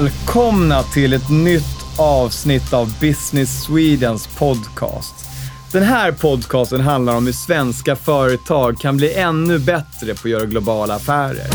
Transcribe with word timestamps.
Välkomna 0.00 0.82
till 0.82 1.12
ett 1.12 1.30
nytt 1.30 1.98
avsnitt 1.98 2.72
av 2.72 2.98
Business 3.00 3.62
Swedens 3.64 4.38
podcast. 4.38 5.14
Den 5.72 5.82
här 5.82 6.12
podcasten 6.12 6.80
handlar 6.80 7.16
om 7.16 7.26
hur 7.26 7.32
svenska 7.32 7.96
företag 7.96 8.78
kan 8.78 8.96
bli 8.96 9.14
ännu 9.14 9.58
bättre 9.58 10.14
på 10.14 10.20
att 10.24 10.30
göra 10.30 10.44
globala 10.44 10.94
affärer. 10.94 11.46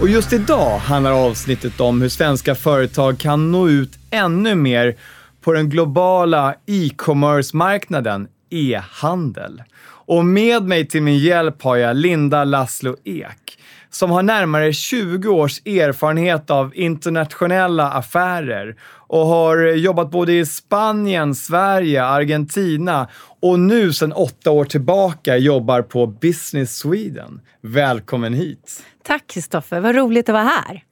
Och 0.00 0.08
just 0.08 0.32
idag 0.32 0.78
handlar 0.78 1.12
avsnittet 1.12 1.80
om 1.80 2.02
hur 2.02 2.08
svenska 2.08 2.54
företag 2.54 3.18
kan 3.18 3.52
nå 3.52 3.68
ut 3.68 3.98
ännu 4.10 4.54
mer 4.54 4.96
på 5.40 5.52
den 5.52 5.68
globala 5.68 6.54
e-commerce-marknaden, 6.66 8.28
e-handel. 8.50 9.62
Och 10.06 10.24
med 10.24 10.62
mig 10.62 10.86
till 10.86 11.02
min 11.02 11.18
hjälp 11.18 11.62
har 11.62 11.76
jag 11.76 11.96
Linda 11.96 12.44
Laszlo 12.44 12.96
Ek 13.04 13.49
som 13.90 14.10
har 14.10 14.22
närmare 14.22 14.72
20 14.72 15.28
års 15.28 15.66
erfarenhet 15.66 16.50
av 16.50 16.76
internationella 16.76 17.90
affärer 17.90 18.76
och 19.06 19.26
har 19.26 19.58
jobbat 19.66 20.10
både 20.10 20.32
i 20.32 20.46
Spanien, 20.46 21.34
Sverige, 21.34 22.04
Argentina 22.04 23.08
och 23.40 23.58
nu 23.58 23.92
sedan 23.92 24.12
åtta 24.12 24.50
år 24.50 24.64
tillbaka 24.64 25.36
jobbar 25.36 25.82
på 25.82 26.06
Business 26.06 26.76
Sweden. 26.76 27.40
Välkommen 27.60 28.34
hit! 28.34 28.82
Tack 29.02 29.26
Kristoffer, 29.26 29.80
vad 29.80 29.94
roligt 29.94 30.28
att 30.28 30.32
vara 30.32 30.44
här. 30.44 30.82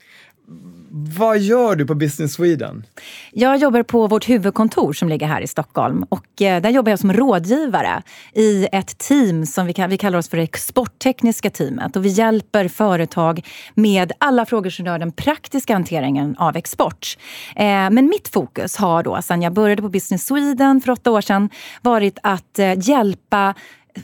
Vad 0.91 1.39
gör 1.39 1.77
du 1.77 1.87
på 1.87 1.95
Business 1.95 2.33
Sweden? 2.33 2.87
Jag 3.33 3.57
jobbar 3.57 3.83
på 3.83 4.07
vårt 4.07 4.29
huvudkontor 4.29 4.93
som 4.93 5.09
ligger 5.09 5.27
här 5.27 5.41
i 5.41 5.47
Stockholm. 5.47 6.07
Och 6.09 6.43
eh, 6.43 6.63
där 6.63 6.71
jobbar 6.71 6.91
jag 6.91 6.99
som 6.99 7.13
rådgivare 7.13 8.03
i 8.35 8.69
ett 8.73 8.99
team 8.99 9.47
som 9.47 9.67
vi, 9.67 9.75
vi 9.89 9.99
kallar 9.99 10.19
oss 10.19 10.29
för 10.29 10.37
det 10.37 10.43
exporttekniska 10.43 11.51
teamet. 11.51 11.97
Och 11.97 12.05
vi 12.05 12.09
hjälper 12.09 12.69
företag 12.69 13.47
med 13.75 14.13
alla 14.19 14.47
frågor 14.47 14.71
som 14.71 14.85
rör 14.85 14.99
den 14.99 15.13
praktiska 15.13 15.73
hanteringen 15.73 16.37
av 16.39 16.57
export. 16.57 17.19
Eh, 17.57 17.65
men 17.67 18.07
mitt 18.07 18.29
fokus 18.29 18.77
har 18.77 19.03
då, 19.03 19.23
sedan 19.23 19.43
jag 19.43 19.53
började 19.53 19.83
på 19.83 19.89
Business 19.89 20.27
Sweden 20.27 20.81
för 20.81 20.93
åtta 20.93 21.11
år 21.11 21.21
sedan, 21.21 21.51
varit 21.83 22.19
att 22.23 22.59
eh, 22.59 22.89
hjälpa 22.89 23.55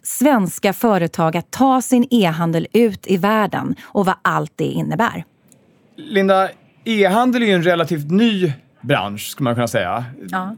svenska 0.03 0.73
företag 0.73 1.37
att 1.37 1.51
ta 1.51 1.83
sin 1.83 2.07
e-handel 2.11 2.67
ut 2.73 3.07
i 3.07 3.17
världen 3.17 3.77
och 3.83 4.07
vad 4.07 4.15
allt 4.23 4.53
det 4.57 4.65
innebär. 4.65 5.25
Linda, 5.97 6.51
E-handel 6.85 7.43
är 7.43 7.47
ju 7.47 7.53
en 7.53 7.63
relativt 7.63 8.11
ny 8.11 8.53
bransch, 8.85 9.31
skulle 9.31 9.45
man 9.45 9.55
kunna 9.55 9.69
säga. 9.69 10.05
Ja. 10.31 10.57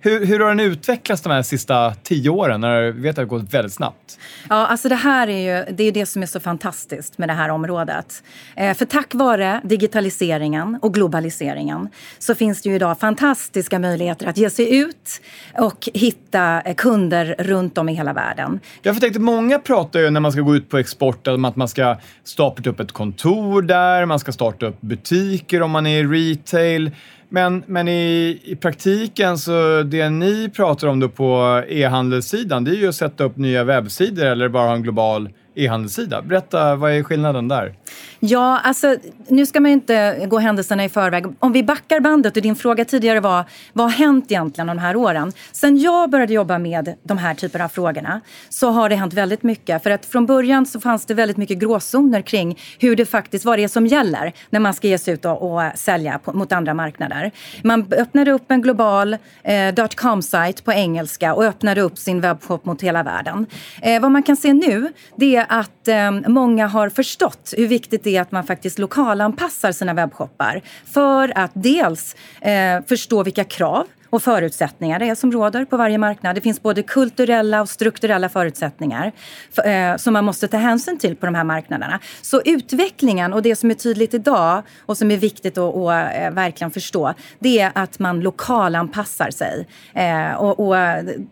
Hur, 0.00 0.26
hur 0.26 0.40
har 0.40 0.48
den 0.48 0.60
utvecklats 0.60 1.22
de 1.22 1.32
här 1.32 1.42
sista 1.42 1.94
tio 1.94 2.30
åren? 2.30 2.60
När 2.60 2.82
vi 2.82 3.00
vet 3.00 3.10
att 3.10 3.16
det 3.16 3.22
har 3.22 3.26
gått 3.26 3.54
väldigt 3.54 3.72
snabbt. 3.72 4.18
Ja, 4.48 4.66
alltså 4.66 4.88
det 4.88 4.94
här 4.94 5.28
är 5.28 5.38
ju 5.38 5.74
det, 5.74 5.84
är 5.84 5.92
det 5.92 6.06
som 6.06 6.22
är 6.22 6.26
så 6.26 6.40
fantastiskt 6.40 7.18
med 7.18 7.28
det 7.28 7.32
här 7.32 7.48
området. 7.48 8.22
Eh, 8.56 8.74
för 8.74 8.84
tack 8.84 9.14
vare 9.14 9.60
digitaliseringen 9.64 10.78
och 10.82 10.94
globaliseringen 10.94 11.88
så 12.18 12.34
finns 12.34 12.62
det 12.62 12.68
ju 12.68 12.74
idag 12.74 12.98
fantastiska 12.98 13.78
möjligheter 13.78 14.26
att 14.26 14.36
ge 14.36 14.50
sig 14.50 14.76
ut 14.76 15.20
och 15.58 15.88
hitta 15.94 16.60
eh, 16.60 16.74
kunder 16.74 17.34
runt 17.38 17.78
om 17.78 17.88
i 17.88 17.94
hela 17.94 18.12
världen. 18.12 18.60
Jag 18.82 19.00
tänkte, 19.00 19.20
många 19.20 19.58
pratar 19.58 20.00
ju 20.00 20.10
när 20.10 20.20
man 20.20 20.32
ska 20.32 20.40
gå 20.40 20.56
ut 20.56 20.68
på 20.68 20.78
export 20.78 21.26
om 21.26 21.44
att 21.44 21.56
man 21.56 21.68
ska 21.68 21.96
starta 22.24 22.70
upp 22.70 22.80
ett 22.80 22.92
kontor 22.92 23.62
där, 23.62 24.04
man 24.04 24.18
ska 24.18 24.32
starta 24.32 24.66
upp 24.66 24.80
butiker 24.80 25.62
om 25.62 25.70
man 25.70 25.86
är 25.86 26.04
i 26.04 26.32
retail. 26.32 26.90
Men, 27.34 27.62
men 27.66 27.88
i, 27.88 28.40
i 28.44 28.56
praktiken, 28.56 29.38
så 29.38 29.82
det 29.82 30.10
ni 30.10 30.50
pratar 30.56 30.88
om 30.88 31.00
då 31.00 31.08
på 31.08 31.62
e-handelssidan, 31.68 32.64
det 32.64 32.70
är 32.70 32.74
ju 32.74 32.88
att 32.88 32.94
sätta 32.94 33.24
upp 33.24 33.36
nya 33.36 33.64
webbsidor 33.64 34.26
eller 34.26 34.48
bara 34.48 34.66
ha 34.66 34.74
en 34.74 34.82
global 34.82 35.28
e-handelssida. 35.54 36.22
Berätta, 36.22 36.76
vad 36.76 36.92
är 36.92 37.02
skillnaden 37.02 37.48
där? 37.48 37.74
Ja, 38.20 38.60
alltså 38.64 38.96
nu 39.28 39.46
ska 39.46 39.60
man 39.60 39.70
ju 39.70 39.74
inte 39.74 40.26
gå 40.28 40.38
händelserna 40.38 40.84
i 40.84 40.88
förväg. 40.88 41.24
Om 41.38 41.52
vi 41.52 41.62
backar 41.62 42.00
bandet 42.00 42.36
och 42.36 42.42
din 42.42 42.56
fråga 42.56 42.84
tidigare 42.84 43.20
var 43.20 43.44
vad 43.72 43.86
har 43.86 43.92
hänt 43.92 44.24
egentligen 44.30 44.66
de 44.66 44.78
här 44.78 44.96
åren? 44.96 45.32
Sen 45.52 45.78
jag 45.78 46.10
började 46.10 46.32
jobba 46.32 46.58
med 46.58 46.94
de 47.02 47.18
här 47.18 47.34
typerna 47.34 47.64
av 47.64 47.68
frågorna 47.68 48.20
så 48.48 48.70
har 48.70 48.88
det 48.88 48.94
hänt 48.94 49.14
väldigt 49.14 49.42
mycket. 49.42 49.82
För 49.82 49.90
att 49.90 50.06
från 50.06 50.26
början 50.26 50.66
så 50.66 50.80
fanns 50.80 51.06
det 51.06 51.14
väldigt 51.14 51.36
mycket 51.36 51.58
gråzoner 51.58 52.22
kring 52.22 52.58
hur 52.78 52.96
det 52.96 53.06
faktiskt, 53.06 53.44
vad 53.44 53.58
det 53.58 53.64
är 53.64 53.68
som 53.68 53.86
gäller 53.86 54.32
när 54.50 54.60
man 54.60 54.74
ska 54.74 54.88
ge 54.88 54.98
sig 54.98 55.14
ut 55.14 55.24
och, 55.24 55.54
och 55.54 55.62
sälja 55.74 56.18
på, 56.18 56.32
mot 56.32 56.52
andra 56.52 56.74
marknader. 56.74 57.30
Man 57.62 57.92
öppnade 57.92 58.32
upp 58.32 58.50
en 58.50 58.62
global 58.62 59.16
eh, 59.42 59.86
.com-sajt 59.96 60.64
på 60.64 60.72
engelska 60.72 61.34
och 61.34 61.44
öppnade 61.44 61.80
upp 61.80 61.98
sin 61.98 62.20
webbshop 62.20 62.64
mot 62.64 62.82
hela 62.82 63.02
världen. 63.02 63.46
Eh, 63.82 64.00
vad 64.00 64.10
man 64.10 64.22
kan 64.22 64.36
se 64.36 64.52
nu 64.52 64.92
det 65.16 65.36
är 65.36 65.46
att 65.48 65.88
eh, 65.88 66.10
många 66.28 66.66
har 66.66 66.88
förstått 66.88 67.54
hur 67.56 67.68
viktigt 67.68 67.83
det 67.90 68.06
är 68.06 68.20
att 68.20 68.32
man 68.32 68.44
faktiskt 68.44 68.78
lokalanpassar 68.78 69.72
sina 69.72 69.94
webbshoppar 69.94 70.62
för 70.84 71.38
att 71.38 71.50
dels 71.54 72.16
eh, 72.40 72.80
förstå 72.86 73.22
vilka 73.22 73.44
krav 73.44 73.86
och 74.14 74.22
förutsättningar 74.22 74.98
det 74.98 75.08
är 75.08 75.14
som 75.14 75.32
råder 75.32 75.64
på 75.64 75.76
varje 75.76 75.98
marknad. 75.98 76.34
Det 76.34 76.40
finns 76.40 76.62
både 76.62 76.82
kulturella 76.82 77.60
och 77.60 77.68
strukturella 77.68 78.28
förutsättningar 78.28 79.12
för, 79.50 79.68
eh, 79.68 79.96
som 79.96 80.12
man 80.12 80.24
måste 80.24 80.48
ta 80.48 80.56
hänsyn 80.56 80.98
till 80.98 81.16
på 81.16 81.26
de 81.26 81.34
här 81.34 81.44
marknaderna. 81.44 82.00
Så 82.22 82.42
utvecklingen 82.44 83.32
och 83.32 83.42
det 83.42 83.56
som 83.56 83.70
är 83.70 83.74
tydligt 83.74 84.14
idag 84.14 84.62
och 84.86 84.98
som 84.98 85.10
är 85.10 85.16
viktigt 85.16 85.58
att, 85.58 85.74
att 85.74 86.14
eh, 86.16 86.30
verkligen 86.30 86.70
förstå 86.70 87.14
det 87.38 87.60
är 87.60 87.72
att 87.74 87.98
man 87.98 88.20
lokalanpassar 88.20 89.30
sig. 89.30 89.66
Eh, 89.94 90.34
och, 90.34 90.68
och 90.68 90.76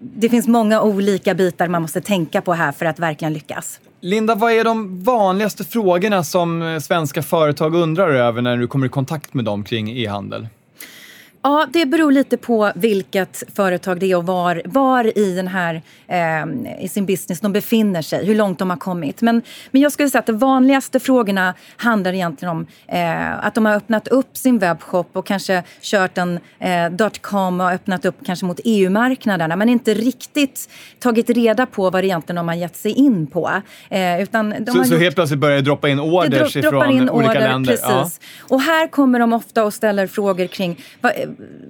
det 0.00 0.28
finns 0.28 0.48
många 0.48 0.82
olika 0.82 1.34
bitar 1.34 1.69
man 1.69 1.82
måste 1.82 2.00
tänka 2.00 2.40
på 2.40 2.52
här 2.52 2.72
för 2.72 2.86
att 2.86 2.98
verkligen 2.98 3.32
lyckas. 3.32 3.80
Linda, 4.04 4.34
vad 4.34 4.52
är 4.52 4.64
de 4.64 5.02
vanligaste 5.02 5.64
frågorna 5.64 6.24
som 6.24 6.62
eh, 6.62 6.78
svenska 6.78 7.22
företag 7.22 7.74
undrar 7.74 8.10
över 8.10 8.42
när 8.42 8.56
du 8.56 8.66
kommer 8.66 8.86
i 8.86 8.88
kontakt 8.88 9.34
med 9.34 9.44
dem 9.44 9.64
kring 9.64 9.90
e-handel? 9.98 10.48
Ja, 11.44 11.66
det 11.72 11.86
beror 11.86 12.12
lite 12.12 12.36
på 12.36 12.72
vilket 12.75 13.42
företag 13.54 14.00
det 14.00 14.10
är 14.10 14.16
och 14.16 14.26
var, 14.26 14.62
var 14.64 15.19
i, 15.19 15.34
den 15.34 15.48
här, 15.48 15.82
eh, 16.08 16.84
i 16.84 16.88
sin 16.88 17.06
business 17.06 17.41
de 17.41 17.53
befinner 17.53 18.03
sig, 18.03 18.26
hur 18.26 18.34
långt 18.34 18.58
de 18.58 18.70
har 18.70 18.76
kommit. 18.76 19.22
Men, 19.22 19.42
men 19.70 19.82
jag 19.82 19.92
skulle 19.92 20.10
säga 20.10 20.20
att 20.20 20.26
de 20.26 20.38
vanligaste 20.38 21.00
frågorna 21.00 21.54
handlar 21.76 22.12
egentligen 22.12 22.56
om 22.56 22.66
eh, 22.88 23.47
att 23.47 23.54
de 23.54 23.66
har 23.66 23.75
öppnat 23.75 24.08
upp 24.08 24.36
sin 24.36 24.58
webbshop 24.58 25.10
och 25.12 25.26
kanske 25.26 25.62
kört 25.81 26.19
en 26.19 26.41
eh, 26.58 27.08
.com 27.20 27.60
och 27.60 27.70
öppnat 27.70 28.04
upp 28.04 28.16
kanske 28.26 28.47
mot 28.47 28.60
EU-marknaderna 28.64 29.56
men 29.56 29.69
inte 29.69 29.94
riktigt 29.94 30.69
tagit 30.98 31.31
reda 31.31 31.66
på 31.66 31.91
vad 31.91 32.02
det 32.02 32.06
egentligen 32.06 32.36
de 32.36 32.48
har 32.48 32.54
gett 32.54 32.76
sig 32.76 32.92
in 32.92 33.26
på. 33.26 33.50
Eh, 33.91 34.22
utan 34.22 34.54
så, 34.66 34.84
så 34.84 34.92
gjort, 34.92 35.02
helt 35.02 35.14
plötsligt 35.14 35.41
börjar 35.41 35.56
det 35.56 35.62
droppa 35.62 35.88
in 35.88 36.00
orders 36.00 36.56
ifrån 36.56 36.91
in 36.91 37.10
olika 37.10 37.31
order, 37.31 37.41
länder? 37.41 37.70
Precis. 37.70 37.88
Ja. 37.88 38.08
Och 38.54 38.60
här 38.60 38.86
kommer 38.86 39.19
de 39.19 39.32
ofta 39.32 39.64
och 39.64 39.75
ställer 39.75 40.06
frågor 40.06 40.47
kring 40.47 40.84
vad, 41.00 41.12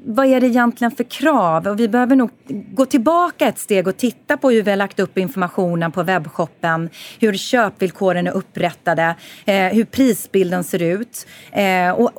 vad 0.04 0.26
är 0.26 0.40
det 0.40 0.46
egentligen 0.46 0.90
för 0.90 1.04
krav? 1.04 1.66
Och 1.66 1.80
vi 1.80 1.88
behöver 1.88 2.16
nog 2.16 2.30
gå 2.74 2.86
tillbaka 2.86 3.48
ett 3.48 3.58
steg 3.58 3.88
och 3.88 3.96
titta 3.96 4.36
på 4.36 4.50
hur 4.50 4.62
vi 4.62 4.70
har 4.70 4.76
lagt 4.76 5.00
upp 5.00 5.18
informationen 5.18 5.92
på 5.92 6.02
webbshoppen, 6.02 6.90
hur 7.20 7.34
köpvillkoren 7.34 8.26
är 8.26 8.32
upprättade, 8.32 9.14
eh, 9.44 9.66
hur 9.66 9.84
prisbilden 9.84 10.64
ser 10.64 10.82
ut. 10.82 11.26
Eh, 11.52 11.90
och, 11.90 12.10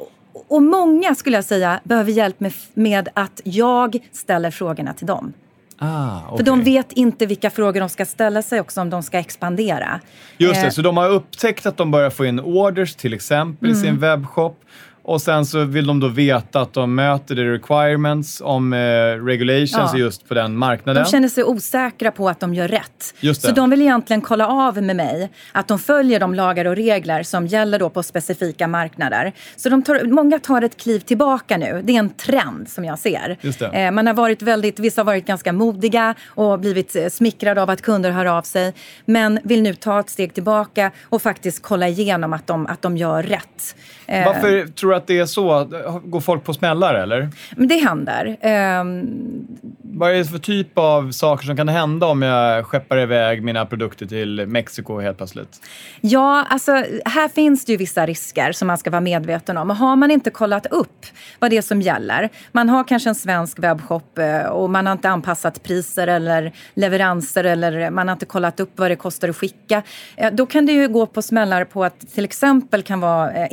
och 0.48 0.64
många, 0.64 1.16
skulle 1.16 1.38
jag 1.38 1.46
säga, 1.46 1.80
behöver 1.84 2.12
hjälp 2.12 2.40
med, 2.40 2.54
med 2.74 3.10
att 3.14 3.42
jag 3.44 4.00
ställer 4.12 4.52
frågorna 4.52 4.94
till 4.94 5.08
dem. 5.08 5.34
Ah, 5.78 6.26
okay. 6.26 6.38
För 6.38 6.44
de 6.44 6.64
vet 6.64 6.92
inte 6.92 7.26
vilka 7.26 7.50
frågor 7.50 7.80
de 7.80 7.90
ska 7.90 8.06
ställa 8.06 8.42
sig 8.42 8.60
också 8.60 8.82
om 8.82 8.90
de 8.90 9.04
ska 9.04 9.20
expandera. 9.20 10.00
Just 10.38 10.62
det, 10.62 10.68
eh, 10.68 10.70
så 10.70 10.82
de 10.82 10.98
har 10.98 11.10
upptäckt 11.10 11.66
att 11.66 11.78
de 11.78 11.92
börjar 11.92 12.10
få 12.10 12.26
in 12.26 12.40
orders 12.40 12.96
till 12.96 13.14
exempel 13.14 13.70
mm. 13.70 13.78
i 13.78 13.82
sin 13.82 13.90
mm. 13.90 14.00
webbshop 14.00 14.60
och 15.06 15.22
sen 15.22 15.46
så 15.46 15.64
vill 15.64 15.88
de 15.88 16.00
då 16.00 16.08
veta 16.08 16.62
att 16.62 16.74
de 16.74 16.96
möter 16.96 17.36
the 17.36 17.42
requirements 17.42 18.42
om 18.42 18.74
eh, 18.74 18.78
regulations 19.26 19.92
ja. 19.94 19.98
just 19.98 20.28
på 20.28 20.34
den 20.34 20.58
marknaden. 20.58 21.04
De 21.04 21.10
känner 21.10 21.28
sig 21.28 21.44
osäkra 21.44 22.12
på 22.12 22.30
att 22.30 22.40
de 22.40 22.54
gör 22.54 22.68
rätt. 22.68 23.38
Så 23.38 23.52
de 23.52 23.70
vill 23.70 23.82
egentligen 23.82 24.22
kolla 24.22 24.48
av 24.48 24.84
med 24.84 24.96
mig 24.96 25.32
att 25.52 25.68
de 25.68 25.80
följer 25.80 26.20
de 26.20 26.34
lagar 26.34 26.66
och 26.66 26.76
regler 26.76 27.24
som 27.24 27.48
gäller 27.48 27.80
då 27.80 27.90
på 27.90 28.04
specifika 28.04 28.68
marknader. 28.68 29.34
Så 29.56 29.70
de 29.70 29.84
tar, 29.84 30.04
många 30.04 30.40
tar 30.40 30.62
ett 30.62 30.78
kliv 30.78 31.00
tillbaka 31.00 31.58
nu. 31.58 31.82
Det 31.84 31.96
är 31.96 32.00
en 32.00 32.10
trend 32.10 32.70
som 32.70 32.86
jag 32.86 33.00
ser. 33.00 33.38
Eh, 33.74 33.92
man 33.92 34.08
har 34.08 34.14
varit 34.14 34.42
väldigt, 34.42 34.80
vissa 34.80 35.02
har 35.02 35.06
varit 35.06 35.26
ganska 35.26 35.54
modiga 35.54 36.16
och 36.28 36.60
blivit 36.60 36.96
eh, 36.96 37.08
smickrade 37.08 37.62
av 37.62 37.70
att 37.70 37.82
kunder 37.82 38.12
hör 38.12 38.26
av 38.26 38.42
sig. 38.42 38.74
Men 39.06 39.40
vill 39.44 39.62
nu 39.62 39.74
ta 39.74 40.00
ett 40.00 40.10
steg 40.10 40.34
tillbaka 40.34 40.92
och 41.04 41.22
faktiskt 41.22 41.62
kolla 41.62 41.88
igenom 41.88 42.34
att 42.34 42.48
de, 42.48 42.68
att 42.68 42.82
de 42.82 42.98
gör 42.98 43.24
rätt. 43.24 43.76
Eh, 44.06 44.26
Varför 44.26 44.68
tror 44.68 44.93
du 44.94 44.98
att 44.98 45.08
det 45.08 45.20
är 45.20 45.26
så? 45.26 45.70
Går 46.04 46.20
folk 46.20 46.44
på 46.44 46.54
smällar 46.54 46.96
eller? 46.96 47.30
Men 47.56 47.68
det 47.68 47.76
händer. 47.76 48.38
Um... 48.82 49.48
Vad 49.96 50.12
är 50.12 50.16
det 50.16 50.26
för 50.26 50.38
typ 50.38 50.78
av 50.78 51.12
saker 51.12 51.46
som 51.46 51.58
kan 51.58 51.68
hända 51.68 52.08
om 52.08 52.22
jag 52.22 52.66
skeppar 52.66 53.00
iväg 53.00 53.44
mina 53.44 53.66
produkter 53.66 54.06
till 54.06 54.48
Mexiko 54.48 55.00
helt 55.00 55.18
plötsligt? 55.18 55.62
Ja, 56.02 56.46
alltså 56.50 56.72
här 57.06 57.30
finns 57.30 57.66
det 57.66 57.72
ju 57.72 57.78
vissa 57.78 58.06
risker 58.06 58.52
som 58.52 58.68
man 58.68 58.78
ska 58.78 58.90
vara 58.90 59.02
medveten 59.02 59.58
om. 59.58 59.70
Har 59.70 59.96
man 59.96 60.12
inte 60.12 60.30
kollat 60.30 60.66
upp 60.66 61.06
vad 61.40 61.52
det 61.52 61.58
är 61.58 61.62
som 61.62 61.82
gäller, 61.82 62.30
man 62.52 62.70
har 62.70 62.84
kanske 62.84 63.10
en 63.10 63.16
svensk 63.16 63.60
webbshop 63.60 64.18
eh, 64.18 64.46
och 64.46 64.70
man 64.70 64.86
har 64.86 64.94
inte 64.94 65.10
anpassat 65.10 65.64
priser 65.64 66.08
eller 66.08 66.52
leveranser 66.74 67.44
eller 67.44 67.90
man 67.90 68.08
har 68.08 68.14
inte 68.14 68.26
kollat 68.26 68.60
upp 68.60 68.72
vad 68.76 68.92
det 68.92 68.96
kostar 68.96 69.30
att 69.30 69.38
skicka. 69.38 69.84
Eh, 70.16 70.34
då 70.34 70.46
kan 70.46 70.66
det 70.66 70.74
ju 70.74 70.88
gå 70.88 71.06
på 71.06 71.22
smällar 71.22 71.66
på 71.66 71.84
att 71.84 72.14
till 72.14 72.26
exempel 72.26 72.84
kan 72.84 73.00
vara 73.00 73.48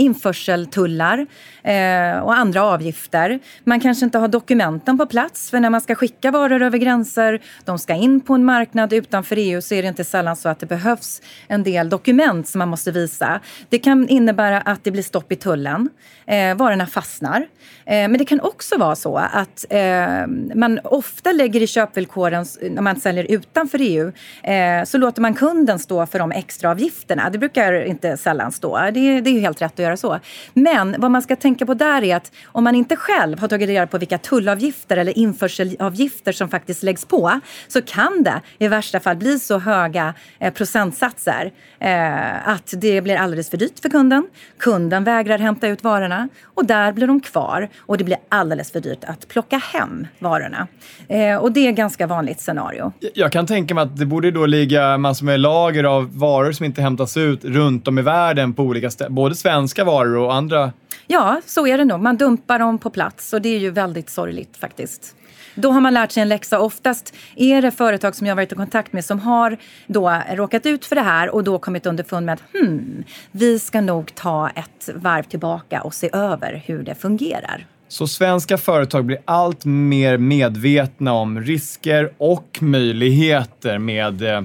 eh, 1.62 2.18
och 2.18 2.38
andra 2.38 2.62
avgifter. 2.62 3.38
Man 3.64 3.80
kanske 3.80 4.04
inte 4.04 4.18
har 4.18 4.28
dokumenten 4.28 4.98
på 4.98 5.06
plats 5.06 5.50
för 5.50 5.60
när 5.60 5.70
man 5.70 5.80
ska 5.80 5.94
skicka 5.94 6.30
varor 6.30 6.62
över 6.62 6.78
gränser, 6.78 7.40
de 7.64 7.78
ska 7.78 7.94
in 7.94 8.20
på 8.20 8.34
en 8.34 8.44
marknad 8.44 8.92
utanför 8.92 9.36
EU 9.36 9.62
så 9.62 9.74
är 9.74 9.82
det 9.82 9.88
inte 9.88 10.04
sällan 10.04 10.36
så 10.36 10.48
att 10.48 10.58
det 10.58 10.66
behövs 10.66 11.22
en 11.48 11.62
del 11.62 11.88
dokument 11.88 12.48
som 12.48 12.58
man 12.58 12.68
måste 12.68 12.90
visa. 12.90 13.40
Det 13.68 13.78
kan 13.78 14.08
innebära 14.08 14.60
att 14.60 14.84
det 14.84 14.90
blir 14.90 15.02
stopp 15.02 15.32
i 15.32 15.36
tullen, 15.36 15.88
eh, 16.26 16.54
varorna 16.54 16.86
fastnar. 16.86 17.46
Eh, 17.90 18.08
men 18.08 18.18
det 18.18 18.24
kan 18.24 18.40
också 18.40 18.78
vara 18.78 18.96
så 18.96 19.16
att 19.16 19.64
eh, 19.70 20.26
man 20.54 20.80
ofta 20.84 21.32
lägger 21.32 21.62
i 21.62 21.66
köpvillkoren 21.66 22.46
när 22.70 22.82
man 22.82 23.00
säljer 23.00 23.24
utanför 23.24 23.78
EU 23.82 24.12
eh, 24.42 24.84
så 24.84 24.98
låter 24.98 25.22
man 25.22 25.34
kunden 25.34 25.78
stå 25.78 26.06
för 26.06 26.18
de 26.18 26.32
extra 26.32 26.70
avgifterna. 26.70 27.30
Det 27.30 27.38
brukar 27.38 27.84
inte 27.84 28.16
sällan 28.16 28.52
stå. 28.52 28.78
Det, 28.78 29.20
det 29.20 29.30
är 29.30 29.34
ju 29.34 29.40
helt 29.40 29.62
rätt 29.62 29.72
att 29.72 29.78
göra 29.78 29.96
så. 29.96 30.18
Men 30.54 30.96
vad 30.98 31.10
man 31.10 31.19
man 31.20 31.24
ska 31.24 31.36
tänka 31.36 31.66
på 31.66 31.74
där 31.74 32.04
är 32.04 32.16
att 32.16 32.32
om 32.44 32.64
man 32.64 32.74
inte 32.74 32.96
själv 32.96 33.38
har 33.38 33.48
tagit 33.48 33.68
reda 33.68 33.86
på 33.86 33.98
vilka 33.98 34.18
tullavgifter 34.18 34.96
eller 34.96 35.18
införselavgifter 35.18 36.32
som 36.32 36.48
faktiskt 36.48 36.82
läggs 36.82 37.04
på 37.04 37.40
så 37.68 37.82
kan 37.82 38.22
det 38.22 38.40
i 38.58 38.68
värsta 38.68 39.00
fall 39.00 39.16
bli 39.16 39.38
så 39.38 39.58
höga 39.58 40.14
eh, 40.38 40.52
procentsatser 40.52 41.52
eh, 41.78 42.48
att 42.48 42.74
det 42.76 43.00
blir 43.00 43.16
alldeles 43.16 43.50
för 43.50 43.56
dyrt 43.56 43.80
för 43.82 43.88
kunden. 43.88 44.26
Kunden 44.58 45.04
vägrar 45.04 45.38
hämta 45.38 45.68
ut 45.68 45.84
varorna 45.84 46.28
och 46.44 46.66
där 46.66 46.92
blir 46.92 47.06
de 47.06 47.20
kvar 47.20 47.68
och 47.78 47.98
det 47.98 48.04
blir 48.04 48.18
alldeles 48.28 48.72
för 48.72 48.80
dyrt 48.80 49.04
att 49.04 49.28
plocka 49.28 49.58
hem 49.58 50.06
varorna. 50.18 50.66
Eh, 51.08 51.36
och 51.36 51.52
det 51.52 51.66
är 51.66 51.70
ett 51.70 51.76
ganska 51.76 52.06
vanligt 52.06 52.40
scenario. 52.40 52.92
Jag 53.14 53.32
kan 53.32 53.46
tänka 53.46 53.74
mig 53.74 53.82
att 53.82 53.96
det 53.96 54.06
borde 54.06 54.30
då 54.30 54.46
ligga 54.46 54.98
massor 54.98 55.26
med 55.26 55.40
lager 55.40 55.84
av 55.84 56.18
varor 56.18 56.52
som 56.52 56.66
inte 56.66 56.82
hämtas 56.82 57.16
ut 57.16 57.44
runt 57.44 57.88
om 57.88 57.98
i 57.98 58.02
världen 58.02 58.54
på 58.54 58.62
olika 58.62 58.90
ställen. 58.90 59.14
Både 59.14 59.34
svenska 59.34 59.84
varor 59.84 60.16
och 60.16 60.34
andra. 60.34 60.72
Ja, 61.12 61.40
så 61.46 61.66
är 61.66 61.78
det 61.78 61.84
nog. 61.84 62.00
Man 62.00 62.16
dumpar 62.16 62.58
dem 62.58 62.78
på 62.78 62.90
plats 62.90 63.32
och 63.32 63.42
det 63.42 63.48
är 63.48 63.58
ju 63.58 63.70
väldigt 63.70 64.10
sorgligt 64.10 64.56
faktiskt. 64.56 65.16
Då 65.54 65.72
har 65.72 65.80
man 65.80 65.94
lärt 65.94 66.12
sig 66.12 66.20
en 66.20 66.28
läxa. 66.28 66.60
Oftast 66.60 67.14
är 67.36 67.62
det 67.62 67.70
företag 67.70 68.14
som 68.14 68.26
jag 68.26 68.36
varit 68.36 68.52
i 68.52 68.54
kontakt 68.54 68.92
med 68.92 69.04
som 69.04 69.18
har 69.18 69.56
då 69.86 70.22
råkat 70.30 70.66
ut 70.66 70.84
för 70.84 70.96
det 70.96 71.02
här 71.02 71.30
och 71.30 71.44
då 71.44 71.58
kommit 71.58 71.86
underfund 71.86 72.26
med 72.26 72.32
att 72.32 72.42
hmm, 72.52 73.04
vi 73.30 73.58
ska 73.58 73.80
nog 73.80 74.14
ta 74.14 74.48
ett 74.48 74.90
varv 74.94 75.22
tillbaka 75.22 75.82
och 75.82 75.94
se 75.94 76.10
över 76.12 76.62
hur 76.66 76.82
det 76.82 76.94
fungerar. 76.94 77.66
Så 77.88 78.06
svenska 78.06 78.58
företag 78.58 79.04
blir 79.04 79.18
allt 79.24 79.64
mer 79.64 80.18
medvetna 80.18 81.12
om 81.12 81.40
risker 81.40 82.12
och 82.18 82.58
möjligheter 82.60 83.78
med 83.78 84.22
eh, 84.22 84.42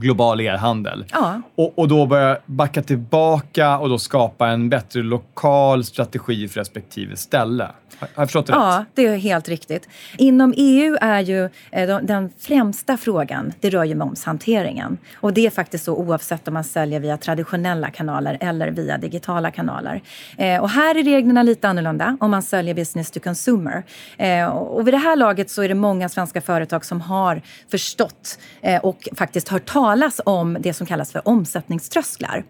global 0.00 0.40
e-handel. 0.40 1.04
Ja. 1.12 1.42
Och, 1.54 1.78
och 1.78 1.88
då 1.88 2.06
börja 2.06 2.38
backa 2.46 2.82
tillbaka 2.82 3.78
och 3.78 3.88
då 3.88 3.98
skapa 3.98 4.48
en 4.48 4.68
bättre 4.68 5.02
lokal 5.02 5.84
strategi 5.84 6.48
för 6.48 6.60
respektive 6.60 7.16
ställe. 7.16 7.68
Har 8.00 8.08
jag 8.14 8.28
förstått 8.28 8.46
det 8.46 8.52
Ja, 8.52 8.84
det 8.94 9.06
är 9.06 9.16
helt 9.16 9.48
riktigt. 9.48 9.88
Inom 10.18 10.54
EU 10.56 10.96
är 11.00 11.20
ju 11.20 11.44
eh, 11.70 11.98
den 12.02 12.32
främsta 12.38 12.96
frågan, 12.96 13.52
det 13.60 13.70
rör 13.70 13.84
ju 13.84 13.94
momshanteringen. 13.94 14.98
Och 15.14 15.32
det 15.32 15.46
är 15.46 15.50
faktiskt 15.50 15.84
så 15.84 15.94
oavsett 15.94 16.48
om 16.48 16.54
man 16.54 16.64
säljer 16.64 17.00
via 17.00 17.16
traditionella 17.16 17.90
kanaler 17.90 18.38
eller 18.40 18.70
via 18.70 18.98
digitala 18.98 19.50
kanaler. 19.50 20.02
Eh, 20.36 20.62
och 20.62 20.70
här 20.70 20.94
är 20.94 21.02
reglerna 21.02 21.42
lite 21.42 21.68
annorlunda 21.68 22.16
om 22.20 22.30
man 22.30 22.42
säljer 22.42 22.74
business 22.74 23.10
to 23.10 23.20
consumer. 23.20 23.82
Eh, 24.16 24.46
och 24.46 24.86
vid 24.86 24.94
det 24.94 24.98
här 24.98 25.16
laget 25.16 25.50
så 25.50 25.62
är 25.62 25.68
det 25.68 25.74
många 25.74 26.08
svenska 26.08 26.40
företag 26.40 26.84
som 26.84 27.00
har 27.00 27.42
förstått 27.70 28.38
och 28.82 29.08
faktiskt 29.16 29.48
hört 29.48 29.66
talas 29.66 29.89
talas 29.90 30.20
om 30.24 30.56
det 30.60 30.72
som 30.72 30.86
kallas 30.86 31.12
för 31.12 31.28
omsättningströsklar. 31.28 32.44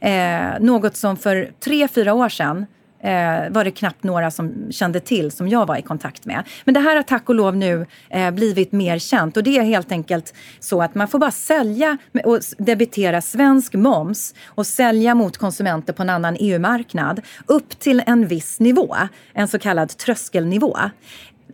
Eh, 0.00 0.60
något 0.60 0.96
som 0.96 1.16
för 1.16 1.50
tre, 1.64 1.88
fyra 1.88 2.14
år 2.14 2.28
sedan 2.28 2.66
eh, 3.02 3.50
var 3.50 3.64
det 3.64 3.70
knappt 3.70 4.02
några 4.02 4.30
som 4.30 4.72
kände 4.72 5.00
till 5.00 5.30
som 5.30 5.48
jag 5.48 5.66
var 5.66 5.76
i 5.76 5.82
kontakt 5.82 6.24
med. 6.24 6.42
Men 6.64 6.74
det 6.74 6.80
här 6.80 6.96
har 6.96 7.02
tack 7.02 7.28
och 7.28 7.34
lov 7.34 7.56
nu 7.56 7.86
eh, 8.10 8.30
blivit 8.30 8.72
mer 8.72 8.98
känt 8.98 9.36
och 9.36 9.42
det 9.42 9.58
är 9.58 9.62
helt 9.62 9.92
enkelt 9.92 10.34
så 10.60 10.82
att 10.82 10.94
man 10.94 11.08
får 11.08 11.18
bara 11.18 11.30
sälja 11.30 11.98
och 12.24 12.38
debitera 12.58 13.22
svensk 13.22 13.74
moms 13.74 14.34
och 14.46 14.66
sälja 14.66 15.14
mot 15.14 15.36
konsumenter 15.36 15.92
på 15.92 16.02
en 16.02 16.10
annan 16.10 16.36
EU-marknad 16.40 17.20
upp 17.46 17.78
till 17.78 18.02
en 18.06 18.26
viss 18.26 18.60
nivå, 18.60 18.96
en 19.32 19.48
så 19.48 19.58
kallad 19.58 19.96
tröskelnivå 19.98 20.78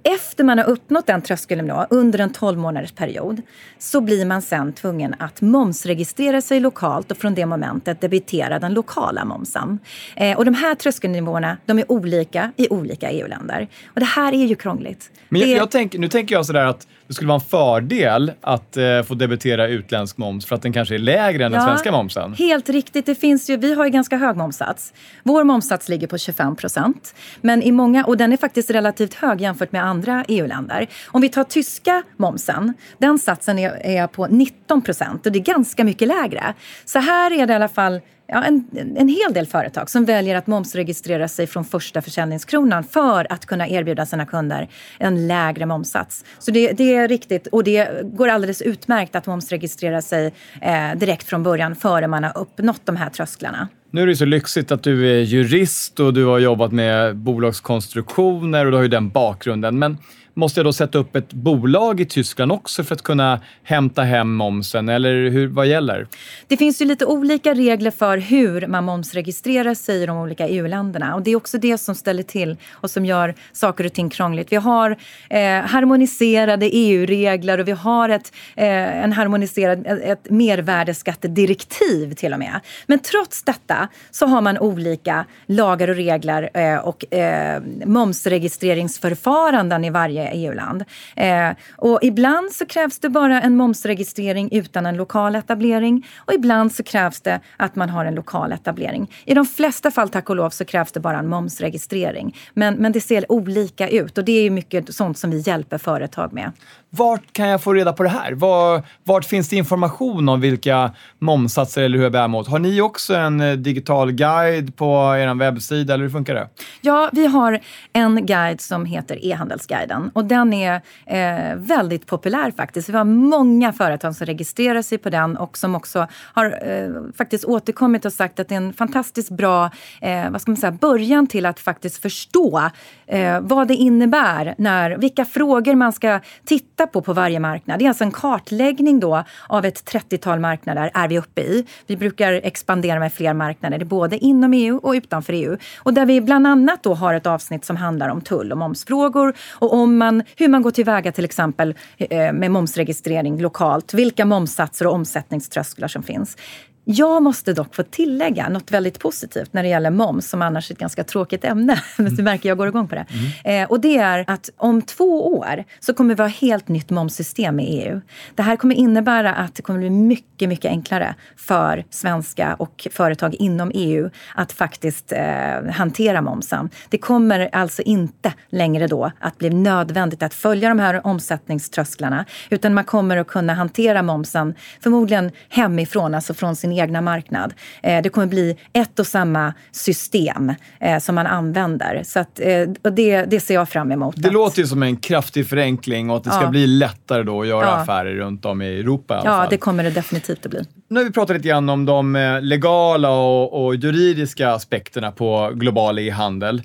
efter 0.05 0.45
man 0.45 0.59
har 0.59 0.65
uppnått 0.65 1.07
den 1.07 1.23
tröskeln 1.23 1.73
under 1.91 2.19
en 2.19 2.33
12 2.33 2.59
månaders 2.59 2.93
period 2.93 3.43
så 3.79 4.01
blir 4.01 4.25
man 4.25 4.43
sen 4.43 4.73
tvungen 4.73 5.15
att 5.19 5.41
momsregistrera 5.41 6.41
sig 6.41 6.61
lokalt 6.61 7.11
och 7.11 7.17
från 7.17 7.35
det 7.35 7.47
momentet 7.47 8.01
debitera 8.01 8.59
den 8.59 8.75
lokala 8.75 9.25
momsen. 9.25 9.79
Eh, 10.17 10.39
och 10.39 10.45
de 10.45 10.55
här 10.55 10.75
tröskelnivåerna 10.75 11.57
de 11.67 11.79
är 11.79 11.93
olika 11.93 12.53
i 12.57 12.69
olika 12.69 13.11
EU-länder. 13.11 13.69
Och 13.87 14.01
det 14.01 14.07
här 14.07 14.33
är 14.33 14.47
ju 14.47 14.55
krångligt. 14.55 15.11
Men 15.29 15.41
jag, 15.41 15.49
det... 15.49 15.55
jag 15.55 15.71
tänk, 15.71 15.95
nu 15.95 16.09
tänker 16.09 16.35
jag 16.35 16.47
sådär 16.47 16.65
att 16.65 16.87
det 17.07 17.15
skulle 17.15 17.29
vara 17.29 17.41
en 17.41 17.49
fördel 17.49 18.33
att 18.41 18.77
eh, 18.77 19.03
få 19.03 19.15
debitera 19.15 19.69
utländsk 19.69 20.17
moms 20.17 20.47
för 20.47 20.55
att 20.55 20.63
den 20.63 20.73
kanske 20.73 20.95
är 20.95 20.99
lägre 20.99 21.47
än 21.47 21.53
ja, 21.53 21.59
den 21.59 21.69
svenska 21.69 21.93
momsen. 21.93 22.35
Helt 22.35 22.69
riktigt. 22.69 23.07
Det 23.07 23.15
finns 23.15 23.51
ju, 23.51 23.57
vi 23.57 23.75
har 23.75 23.85
ju 23.85 23.91
ganska 23.91 24.17
hög 24.17 24.37
momssats. 24.37 24.93
Vår 25.23 25.45
momssats 25.45 25.89
ligger 25.89 26.07
på 26.07 26.19
25 26.19 26.57
procent. 26.57 27.15
Men 27.41 27.63
i 27.63 27.73
många, 27.73 28.05
och 28.05 28.17
den 28.17 28.33
är 28.33 28.37
faktiskt 28.37 28.71
relativt 28.71 29.15
hög 29.15 29.41
jämfört 29.41 29.73
med 29.73 29.85
andra 29.93 30.25
EU-länder. 30.29 30.87
Om 31.07 31.21
vi 31.21 31.29
tar 31.29 31.45
tyska 31.45 32.03
momsen, 32.17 32.75
den 32.99 33.19
satsen 33.19 33.59
är, 33.59 33.87
är 33.87 34.07
på 34.07 34.27
19 34.27 34.83
procent 34.83 35.27
och 35.27 35.33
det 35.33 35.39
är 35.39 35.55
ganska 35.55 35.85
mycket 35.85 36.09
lägre. 36.09 36.55
Så 36.85 36.99
här 36.99 37.31
är 37.31 37.47
det 37.47 37.53
i 37.53 37.57
alla 37.57 37.69
fall 37.69 38.01
ja, 38.33 38.45
en, 38.45 38.65
en 38.97 39.09
hel 39.09 39.33
del 39.33 39.47
företag 39.47 39.91
som 39.91 40.05
väljer 40.05 40.37
att 40.37 40.47
momsregistrera 40.47 41.29
sig 41.29 41.47
från 41.47 41.65
första 41.65 42.03
försäljningskronan 42.03 42.85
för 42.85 43.33
att 43.33 43.47
kunna 43.47 43.69
erbjuda 43.69 44.07
sina 44.07 44.27
kunder 44.27 44.69
en 44.99 45.27
lägre 45.27 45.67
momssats. 45.67 46.25
Så 46.39 46.51
det, 46.51 46.73
det 46.73 46.95
är 46.95 47.09
riktigt 47.09 47.47
och 47.47 47.65
det 47.65 48.03
går 48.05 48.29
alldeles 48.29 48.63
utmärkt 48.63 49.17
att 49.17 49.27
momsregistrera 49.27 50.03
sig 50.03 50.35
eh, 50.61 50.95
direkt 50.97 51.27
från 51.27 51.43
början 51.43 51.77
före 51.77 52.09
man 52.09 52.25
har 52.25 52.39
uppnått 52.39 52.81
de 52.85 52.97
här 52.97 53.11
trösklarna. 53.11 53.69
Nu 53.91 54.03
är 54.03 54.07
det 54.07 54.17
så 54.17 54.25
lyxigt 54.25 54.73
att 54.73 54.83
du 54.83 55.11
är 55.11 55.21
jurist 55.21 56.01
och 56.01 56.15
du 56.15 56.25
har 56.25 56.39
jobbat 56.39 56.73
med 56.73 57.17
bolagskonstruktioner 57.17 58.65
och 58.65 58.71
du 58.71 58.77
har 58.77 58.83
ju 58.83 58.89
den 58.89 59.09
bakgrunden. 59.09 59.79
Men 59.79 59.99
Måste 60.35 60.61
jag 60.61 60.67
då 60.67 60.73
sätta 60.73 60.99
upp 60.99 61.17
ett 61.17 61.33
bolag 61.33 62.01
i 62.01 62.05
Tyskland 62.05 62.53
också 62.53 62.85
för 62.85 62.95
att 62.95 63.03
kunna 63.03 63.41
hämta 63.63 64.03
hem 64.03 64.35
momsen 64.35 64.89
eller 64.89 65.31
hur, 65.31 65.47
vad 65.47 65.67
gäller? 65.67 66.07
Det 66.47 66.57
finns 66.57 66.83
ju 66.83 66.85
lite 66.85 67.07
olika 67.07 67.55
regler 67.55 67.91
för 67.91 68.19
hur 68.19 68.67
man 68.67 68.85
momsregistrerar 68.85 69.75
sig 69.75 70.03
i 70.03 70.07
de 70.07 70.17
olika 70.17 70.49
EU-länderna 70.49 71.15
och 71.15 71.23
det 71.23 71.31
är 71.31 71.37
också 71.37 71.59
det 71.59 71.79
som 71.79 71.95
ställer 71.95 72.23
till 72.23 72.57
och 72.73 72.91
som 72.91 73.07
gör 73.07 73.35
saker 73.53 73.87
och 73.87 73.93
ting 73.93 74.11
krångligt. 74.11 74.53
Vi 74.53 74.57
har 74.57 74.91
eh, 75.31 75.61
harmoniserade 75.61 76.67
EU-regler 76.67 77.59
och 77.59 77.69
vi 77.69 77.73
har 77.73 78.09
ett, 78.09 78.33
eh, 78.57 79.05
en 79.05 79.13
harmoniserad, 79.13 79.87
ett 79.87 80.31
mervärdesskattedirektiv 80.31 82.15
till 82.15 82.33
och 82.33 82.39
med. 82.39 82.61
Men 82.87 82.99
trots 82.99 83.43
detta 83.43 83.89
så 84.11 84.27
har 84.27 84.41
man 84.41 84.59
olika 84.59 85.25
lagar 85.47 85.89
och 85.89 85.97
regler 85.97 86.51
eh, 86.55 86.79
och 86.79 87.15
eh, 87.15 87.63
momsregistreringsförfaranden 87.87 89.85
i 89.85 89.91
varje 89.91 90.22
EU-land. 90.31 90.85
Eh, 91.17 91.51
och 91.77 91.99
ibland 92.03 92.53
så 92.53 92.67
krävs 92.67 92.99
det 92.99 93.09
bara 93.09 93.41
en 93.41 93.57
momsregistrering 93.57 94.49
utan 94.53 94.87
en 94.87 94.97
lokal 94.97 95.35
etablering 95.35 96.07
och 96.17 96.33
ibland 96.33 96.73
så 96.73 96.83
krävs 96.83 97.21
det 97.21 97.41
att 97.57 97.77
man 97.77 97.91
har 97.91 98.05
en 98.05 98.15
lokal 98.15 98.53
etablering. 98.53 99.11
I 99.25 99.35
de 99.35 99.47
flesta 99.47 99.91
fall, 99.91 100.09
tack 100.09 100.31
och 100.31 100.37
lov, 100.37 100.51
så 100.51 100.65
krävs 100.65 100.93
det 100.93 101.01
bara 101.01 101.19
en 101.19 101.29
momsregistrering. 101.29 102.37
Men, 102.55 102.75
men 102.75 102.93
det 102.93 103.01
ser 103.01 103.33
olika 103.33 103.89
ut 103.89 104.19
och 104.19 104.25
det 104.25 104.47
är 104.47 104.51
mycket 104.51 104.95
sånt 104.95 105.19
som 105.19 105.31
vi 105.31 105.39
hjälper 105.39 105.79
företag 105.79 106.33
med. 106.33 106.53
Vart 106.95 107.33
kan 107.33 107.49
jag 107.49 107.63
få 107.63 107.73
reda 107.73 107.93
på 107.93 108.03
det 108.03 108.09
här? 108.09 108.33
Var, 108.33 108.83
vart 109.05 109.25
finns 109.25 109.49
det 109.49 109.57
information 109.57 110.29
om 110.29 110.41
vilka 110.41 110.91
momssatser 111.19 111.83
eller 111.83 111.97
hur 111.97 112.05
jag 112.05 112.13
bär 112.13 112.29
mot? 112.29 112.49
Har 112.49 112.59
ni 112.59 112.81
också 112.81 113.15
en 113.15 113.41
eh, 113.41 113.53
digital 113.53 114.13
guide 114.13 114.77
på 114.77 115.17
er 115.17 115.35
webbsida 115.35 115.95
eller 115.95 116.05
hur 116.05 116.11
funkar 116.11 116.35
det? 116.35 116.49
Ja, 116.81 117.11
vi 117.13 117.27
har 117.27 117.61
en 117.93 118.27
guide 118.27 118.61
som 118.61 118.85
heter 118.85 119.19
E-handelsguiden 119.23 120.11
och 120.15 120.25
den 120.25 120.53
är 120.53 120.75
eh, 121.07 121.57
väldigt 121.57 122.07
populär 122.07 122.51
faktiskt. 122.57 122.89
Vi 122.89 122.97
har 122.97 123.05
många 123.05 123.73
företag 123.73 124.17
som 124.17 124.27
registrerar 124.27 124.83
sig 124.83 124.99
på 124.99 125.11
den 125.11 125.37
och 125.37 125.59
som 125.59 125.75
också 125.75 126.07
har 126.35 126.45
eh, 126.45 127.13
faktiskt 127.17 127.45
återkommit 127.45 128.05
och 128.05 128.13
sagt 128.13 128.41
att 128.41 128.49
det 128.49 128.55
är 128.55 128.57
en 128.57 128.73
fantastiskt 128.73 129.31
bra 129.31 129.71
eh, 130.01 130.31
vad 130.31 130.41
ska 130.41 130.51
man 130.51 130.57
säga, 130.57 130.73
början 130.73 131.27
till 131.27 131.47
att 131.47 131.61
faktiskt 131.61 132.03
förstå 132.03 132.71
eh, 133.07 133.41
vad 133.41 133.69
det 133.69 133.75
innebär, 133.75 134.55
när, 134.59 134.91
vilka 134.91 135.25
frågor 135.25 135.75
man 135.75 135.93
ska 135.93 136.21
titta 136.45 136.82
på 136.87 137.03
på 137.03 137.13
varje 137.13 137.41
marknad. 137.41 137.79
Det 137.79 137.85
är 137.85 137.89
alltså 137.89 138.05
en 138.05 138.11
kartläggning 138.11 139.01
då 139.01 139.25
av 139.49 139.65
ett 139.65 139.93
30-tal 139.93 140.41
marknader 140.41 140.91
är 140.95 141.09
vi 141.09 141.19
uppe 141.19 141.41
i. 141.41 141.67
Vi 141.87 141.97
brukar 141.97 142.33
expandera 142.33 142.99
med 142.99 143.13
fler 143.13 143.35
marknader, 143.35 143.85
både 143.85 144.19
inom 144.19 144.53
EU 144.53 144.77
och 144.77 144.93
utanför 144.93 145.33
EU. 145.33 145.57
Och 145.79 145.95
där 145.95 146.07
vi 146.07 146.21
bland 146.21 146.47
annat 146.47 146.83
då 146.83 146.95
har 146.95 147.15
ett 147.15 147.27
avsnitt 147.27 147.65
som 147.65 147.77
handlar 147.77 148.09
om 148.09 148.21
tull 148.21 148.53
och 148.53 148.59
momsfrågor 148.59 149.35
och 149.51 149.75
om 149.75 149.99
man, 149.99 150.23
hur 150.37 150.49
man 150.49 150.63
går 150.63 150.71
tillväga 150.71 151.13
till 151.13 151.25
exempel 151.25 151.75
eh, 151.99 152.33
med 152.33 152.51
momsregistrering 152.51 153.41
lokalt, 153.41 153.95
vilka 153.95 154.25
momssatser 154.25 154.87
och 154.87 154.95
omsättningströsklar 154.95 155.89
som 155.89 156.03
finns. 156.03 156.37
Jag 156.85 157.23
måste 157.23 157.53
dock 157.53 157.75
få 157.75 157.83
tillägga 157.83 158.49
något 158.49 158.71
väldigt 158.71 158.99
positivt 158.99 159.53
när 159.53 159.63
det 159.63 159.69
gäller 159.69 159.91
moms, 159.91 160.29
som 160.29 160.43
annars 160.43 160.71
är 160.71 160.75
ett 160.75 160.81
ganska 160.81 161.05
tråkigt 161.05 161.45
ämne. 161.45 161.83
Men 161.97 162.15
du 162.15 162.23
märker 162.23 162.49
jag 162.49 162.59
går 162.59 162.69
igång 162.69 162.89
på 162.89 162.95
det. 162.95 163.07
Mm. 163.11 163.63
Eh, 163.63 163.71
och 163.71 163.81
det 163.81 163.99
är 163.99 164.25
att 164.27 164.51
om 164.57 164.83
två 164.83 165.37
år 165.39 165.65
så 165.81 165.95
kommer 165.95 166.15
vi 166.15 166.23
ha 166.23 166.29
helt 166.29 166.69
nytt 166.69 166.91
momssystem 166.91 167.61
i 167.61 167.65
EU. 167.65 168.01
Det 168.35 168.43
här 168.43 168.57
kommer 168.57 168.75
innebära 168.75 169.35
att 169.35 169.55
det 169.55 169.63
kommer 169.63 169.79
bli 169.79 169.91
mycket, 169.91 170.49
mycket 170.49 170.71
enklare 170.71 171.15
för 171.37 171.85
svenska 171.91 172.55
och 172.55 172.89
företag 172.91 173.35
inom 173.35 173.71
EU 173.75 174.11
att 174.35 174.53
faktiskt 174.53 175.13
eh, 175.13 175.73
hantera 175.73 176.23
momsen. 176.23 176.71
Det 176.89 176.99
kommer 176.99 177.49
alltså 177.53 177.83
inte 177.83 178.33
längre 178.51 178.87
då 178.87 179.13
att 179.21 179.39
bli 179.39 179.51
nödvändigt 179.51 180.23
att 180.23 180.35
följa 180.35 180.69
de 180.69 180.79
här 180.79 181.07
omsättningströsklarna, 181.07 182.25
utan 182.51 182.75
man 182.75 182.85
kommer 182.85 183.17
att 183.17 183.27
kunna 183.27 183.55
hantera 183.55 184.03
momsen 184.03 184.55
förmodligen 184.81 185.31
hemifrån, 185.49 186.15
alltså 186.15 186.35
från 186.35 186.57
sin 186.57 186.72
egna 186.73 187.01
marknad. 187.01 187.55
Eh, 187.83 188.03
det 188.03 188.09
kommer 188.09 188.27
bli 188.27 188.57
ett 188.73 188.99
och 188.99 189.07
samma 189.07 189.55
system 189.73 190.53
eh, 190.81 190.99
som 190.99 191.15
man 191.15 191.27
använder. 191.27 192.03
Så 192.05 192.21
att, 192.21 192.41
eh, 192.41 192.69
och 192.83 192.93
det, 192.93 193.25
det 193.25 193.41
ser 193.41 193.55
jag 193.55 193.69
fram 193.69 193.93
emot. 193.93 194.15
Det 194.19 194.29
att... 194.29 194.35
låter 194.35 194.61
ju 194.61 194.67
som 194.67 194.83
en 194.83 194.97
kraftig 194.97 195.49
förenkling 195.49 196.11
och 196.11 196.17
att 196.17 196.25
det 196.25 196.31
ska 196.31 196.43
ja. 196.43 196.51
bli 196.51 196.67
lättare 196.67 197.23
då 197.23 197.41
att 197.41 197.49
göra 197.49 197.67
ja. 197.67 197.73
affärer 197.73 198.15
runt 198.15 198.45
om 198.45 198.63
i 198.63 198.81
Europa. 198.81 199.19
I 199.19 199.21
ja, 199.25 199.47
det 199.51 199.57
kommer 199.57 199.85
det 199.85 199.91
definitivt 199.91 200.47
att 200.47 200.51
bli. 200.51 200.65
Nu 200.89 201.01
har 201.01 201.05
vi 201.05 201.13
pratat 201.13 201.37
lite 201.37 201.49
grann 201.49 201.69
om 201.69 201.85
de 201.85 202.39
legala 202.43 203.11
och, 203.11 203.65
och 203.65 203.75
juridiska 203.75 204.51
aspekterna 204.51 205.13
på 205.13 205.51
global 205.55 205.99
e-handel. 205.99 206.63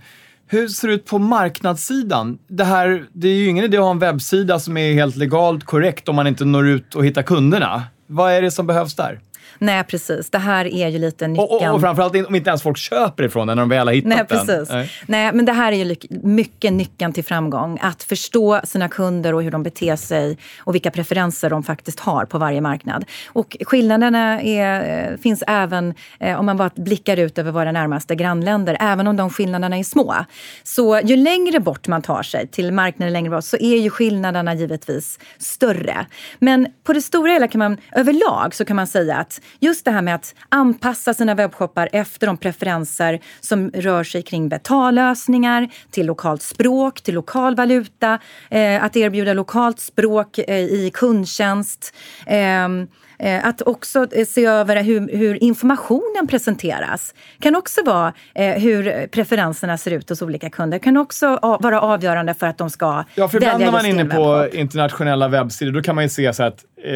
Hur 0.50 0.68
ser 0.68 0.88
det 0.88 0.94
ut 0.94 1.06
på 1.06 1.20
marknadssidan? 1.20 2.38
Det, 2.48 2.64
här, 2.64 3.06
det 3.14 3.28
är 3.28 3.34
ju 3.34 3.48
ingen 3.48 3.66
idé 3.66 3.78
att 3.78 3.84
ha 3.84 3.92
en 3.92 4.00
webbsida 4.00 4.60
som 4.60 4.78
är 4.78 4.94
helt 4.94 5.16
legalt 5.16 5.64
korrekt 5.64 6.10
om 6.10 6.16
man 6.16 6.28
inte 6.28 6.46
når 6.46 6.68
ut 6.68 6.96
och 6.96 7.06
hittar 7.06 7.22
kunderna. 7.22 7.84
Vad 8.08 8.32
är 8.32 8.42
det 8.42 8.52
som 8.52 8.68
behövs 8.68 8.96
där? 8.96 9.20
Nej, 9.60 9.84
precis. 9.84 10.30
Det 10.30 10.38
här 10.38 10.66
är 10.66 10.88
ju 10.88 11.00
lite 11.00 11.28
nyckeln. 11.28 11.50
Och, 11.50 11.62
och, 11.62 11.76
och 11.76 11.82
framförallt 11.82 12.28
om 12.28 12.36
inte 12.36 12.50
ens 12.50 12.62
folk 12.62 12.78
köper 12.78 13.24
ifrån 13.24 13.48
den 13.48 13.58
när 13.58 13.62
de 13.62 13.70
väl 13.70 13.88
har 13.88 13.94
hittat 13.94 14.10
Nej, 14.10 14.26
precis. 14.26 14.70
den. 14.70 14.78
Nej. 14.78 14.92
Nej, 15.06 15.32
men 15.34 15.46
det 15.46 15.54
här 15.54 15.72
är 15.72 15.76
ju 15.86 15.96
mycket 16.10 16.74
nyckeln 16.74 17.14
till 17.14 17.24
framgång. 17.24 17.80
Att 17.82 18.04
förstå 18.04 18.62
sina 18.64 18.90
kunder 18.90 19.34
och 19.34 19.44
hur 19.44 19.52
de 19.52 19.64
beter 19.64 19.96
sig 19.96 20.38
och 20.60 20.76
vilka 20.76 20.92
preferenser 20.92 21.50
de 21.50 21.64
faktiskt 21.64 22.00
har 22.00 22.26
på 22.26 22.38
varje 22.38 22.62
marknad. 22.62 23.06
Och 23.28 23.58
skillnaderna 23.62 24.42
är, 24.42 25.10
eh, 25.12 25.18
finns 25.18 25.44
även 25.48 25.94
eh, 26.20 26.40
om 26.40 26.46
man 26.46 26.58
bara 26.58 26.72
blickar 26.76 27.18
ut 27.18 27.38
över 27.38 27.52
våra 27.52 27.72
närmaste 27.72 28.16
grannländer. 28.16 28.78
Även 28.80 29.08
om 29.08 29.18
de 29.18 29.30
skillnaderna 29.30 29.78
är 29.78 29.84
små. 29.84 30.16
Så 30.64 31.00
ju 31.04 31.16
längre 31.16 31.60
bort 31.60 31.88
man 31.88 32.02
tar 32.02 32.24
sig 32.24 32.48
till 32.48 32.72
marknaden 32.72 33.14
längre 33.14 33.30
bort 33.30 33.44
så 33.44 33.58
är 33.58 33.78
ju 33.78 33.90
skillnaderna 33.90 34.54
givetvis 34.54 35.20
större. 35.38 36.06
Men 36.40 36.68
på 36.84 36.94
det 36.94 37.02
stora 37.02 37.32
hela 37.32 37.48
kan 37.48 37.60
man 37.60 37.78
överlag 37.92 38.56
så 38.56 38.66
kan 38.66 38.76
man 38.76 38.88
säga 38.88 39.16
att 39.18 39.37
just 39.60 39.86
det 39.86 39.92
här 39.92 40.02
med 40.02 40.16
att 40.16 40.36
anpassa 40.50 41.14
sina 41.14 41.36
webbshoppar 41.36 41.90
efter 41.92 42.28
de 42.28 42.38
preferenser 42.38 43.20
som 43.40 43.72
rör 43.74 44.04
sig 44.04 44.22
kring 44.22 44.50
betallösningar, 44.50 45.70
till 45.92 46.06
lokalt 46.06 46.42
språk, 46.42 47.02
till 47.02 47.16
lokal 47.16 47.56
valuta, 47.56 48.20
eh, 48.50 48.84
att 48.84 48.96
erbjuda 48.96 49.34
lokalt 49.34 49.80
språk 49.80 50.38
eh, 50.38 50.58
i 50.58 50.92
kundtjänst. 50.94 51.96
Ehm, 52.26 52.88
Eh, 53.20 53.48
att 53.48 53.62
också 53.62 54.08
eh, 54.12 54.26
se 54.26 54.46
över 54.46 54.84
hur, 54.84 55.18
hur, 55.18 55.44
informationen 55.44 56.28
presenteras. 56.30 57.14
kan 57.40 57.56
också 57.56 57.82
vara 57.86 58.14
eh, 58.36 58.54
hur 58.54 59.08
preferenserna 59.08 59.78
ser 59.78 59.92
ut 59.92 60.10
hos 60.10 60.22
olika 60.22 60.50
kunder. 60.50 60.80
kan 60.80 60.98
också 60.98 61.40
vara 61.62 61.82
avgörande 61.82 62.34
för 62.34 62.48
att 62.48 62.58
de 62.58 62.70
ska 62.70 63.04
Ja, 63.16 63.28
för 63.28 63.38
ibland 63.38 63.64
när 63.64 63.72
man 63.72 63.86
är 63.86 63.90
inne 63.90 64.06
på 64.06 64.50
internationella 64.54 65.28
webbsidor 65.28 65.72
då 65.72 65.82
kan 65.82 65.96
man 65.96 66.04
ju 66.04 66.10
se 66.10 66.34
så 66.34 66.44
att 66.44 66.66
eh, 66.84 66.94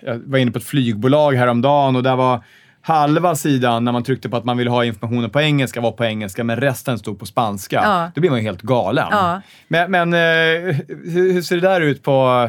jag 0.00 0.18
var 0.24 0.38
inne 0.38 0.50
på 0.50 0.58
ett 0.58 0.64
flygbolag 0.64 1.32
häromdagen 1.32 1.96
och 1.96 2.02
där 2.02 2.16
var 2.16 2.44
halva 2.80 3.34
sidan 3.34 3.84
när 3.84 3.92
man 3.92 4.04
tryckte 4.04 4.28
på 4.28 4.36
att 4.36 4.44
man 4.44 4.56
ville 4.56 4.70
ha 4.70 4.84
informationen 4.84 5.30
på 5.30 5.40
engelska 5.40 5.80
var 5.80 5.92
på 5.92 6.04
engelska, 6.04 6.44
men 6.44 6.56
resten 6.56 6.98
stod 6.98 7.18
på 7.18 7.26
spanska. 7.26 7.80
Ja. 7.84 8.10
Då 8.14 8.20
blir 8.20 8.30
man 8.30 8.38
ju 8.38 8.44
helt 8.44 8.62
galen. 8.62 9.06
Ja. 9.10 9.40
Men, 9.68 9.90
men 9.90 10.12
eh, 10.12 10.76
hur, 10.88 11.32
hur 11.32 11.42
ser 11.42 11.56
det 11.56 11.62
där 11.62 11.80
ut 11.80 12.02
på 12.02 12.48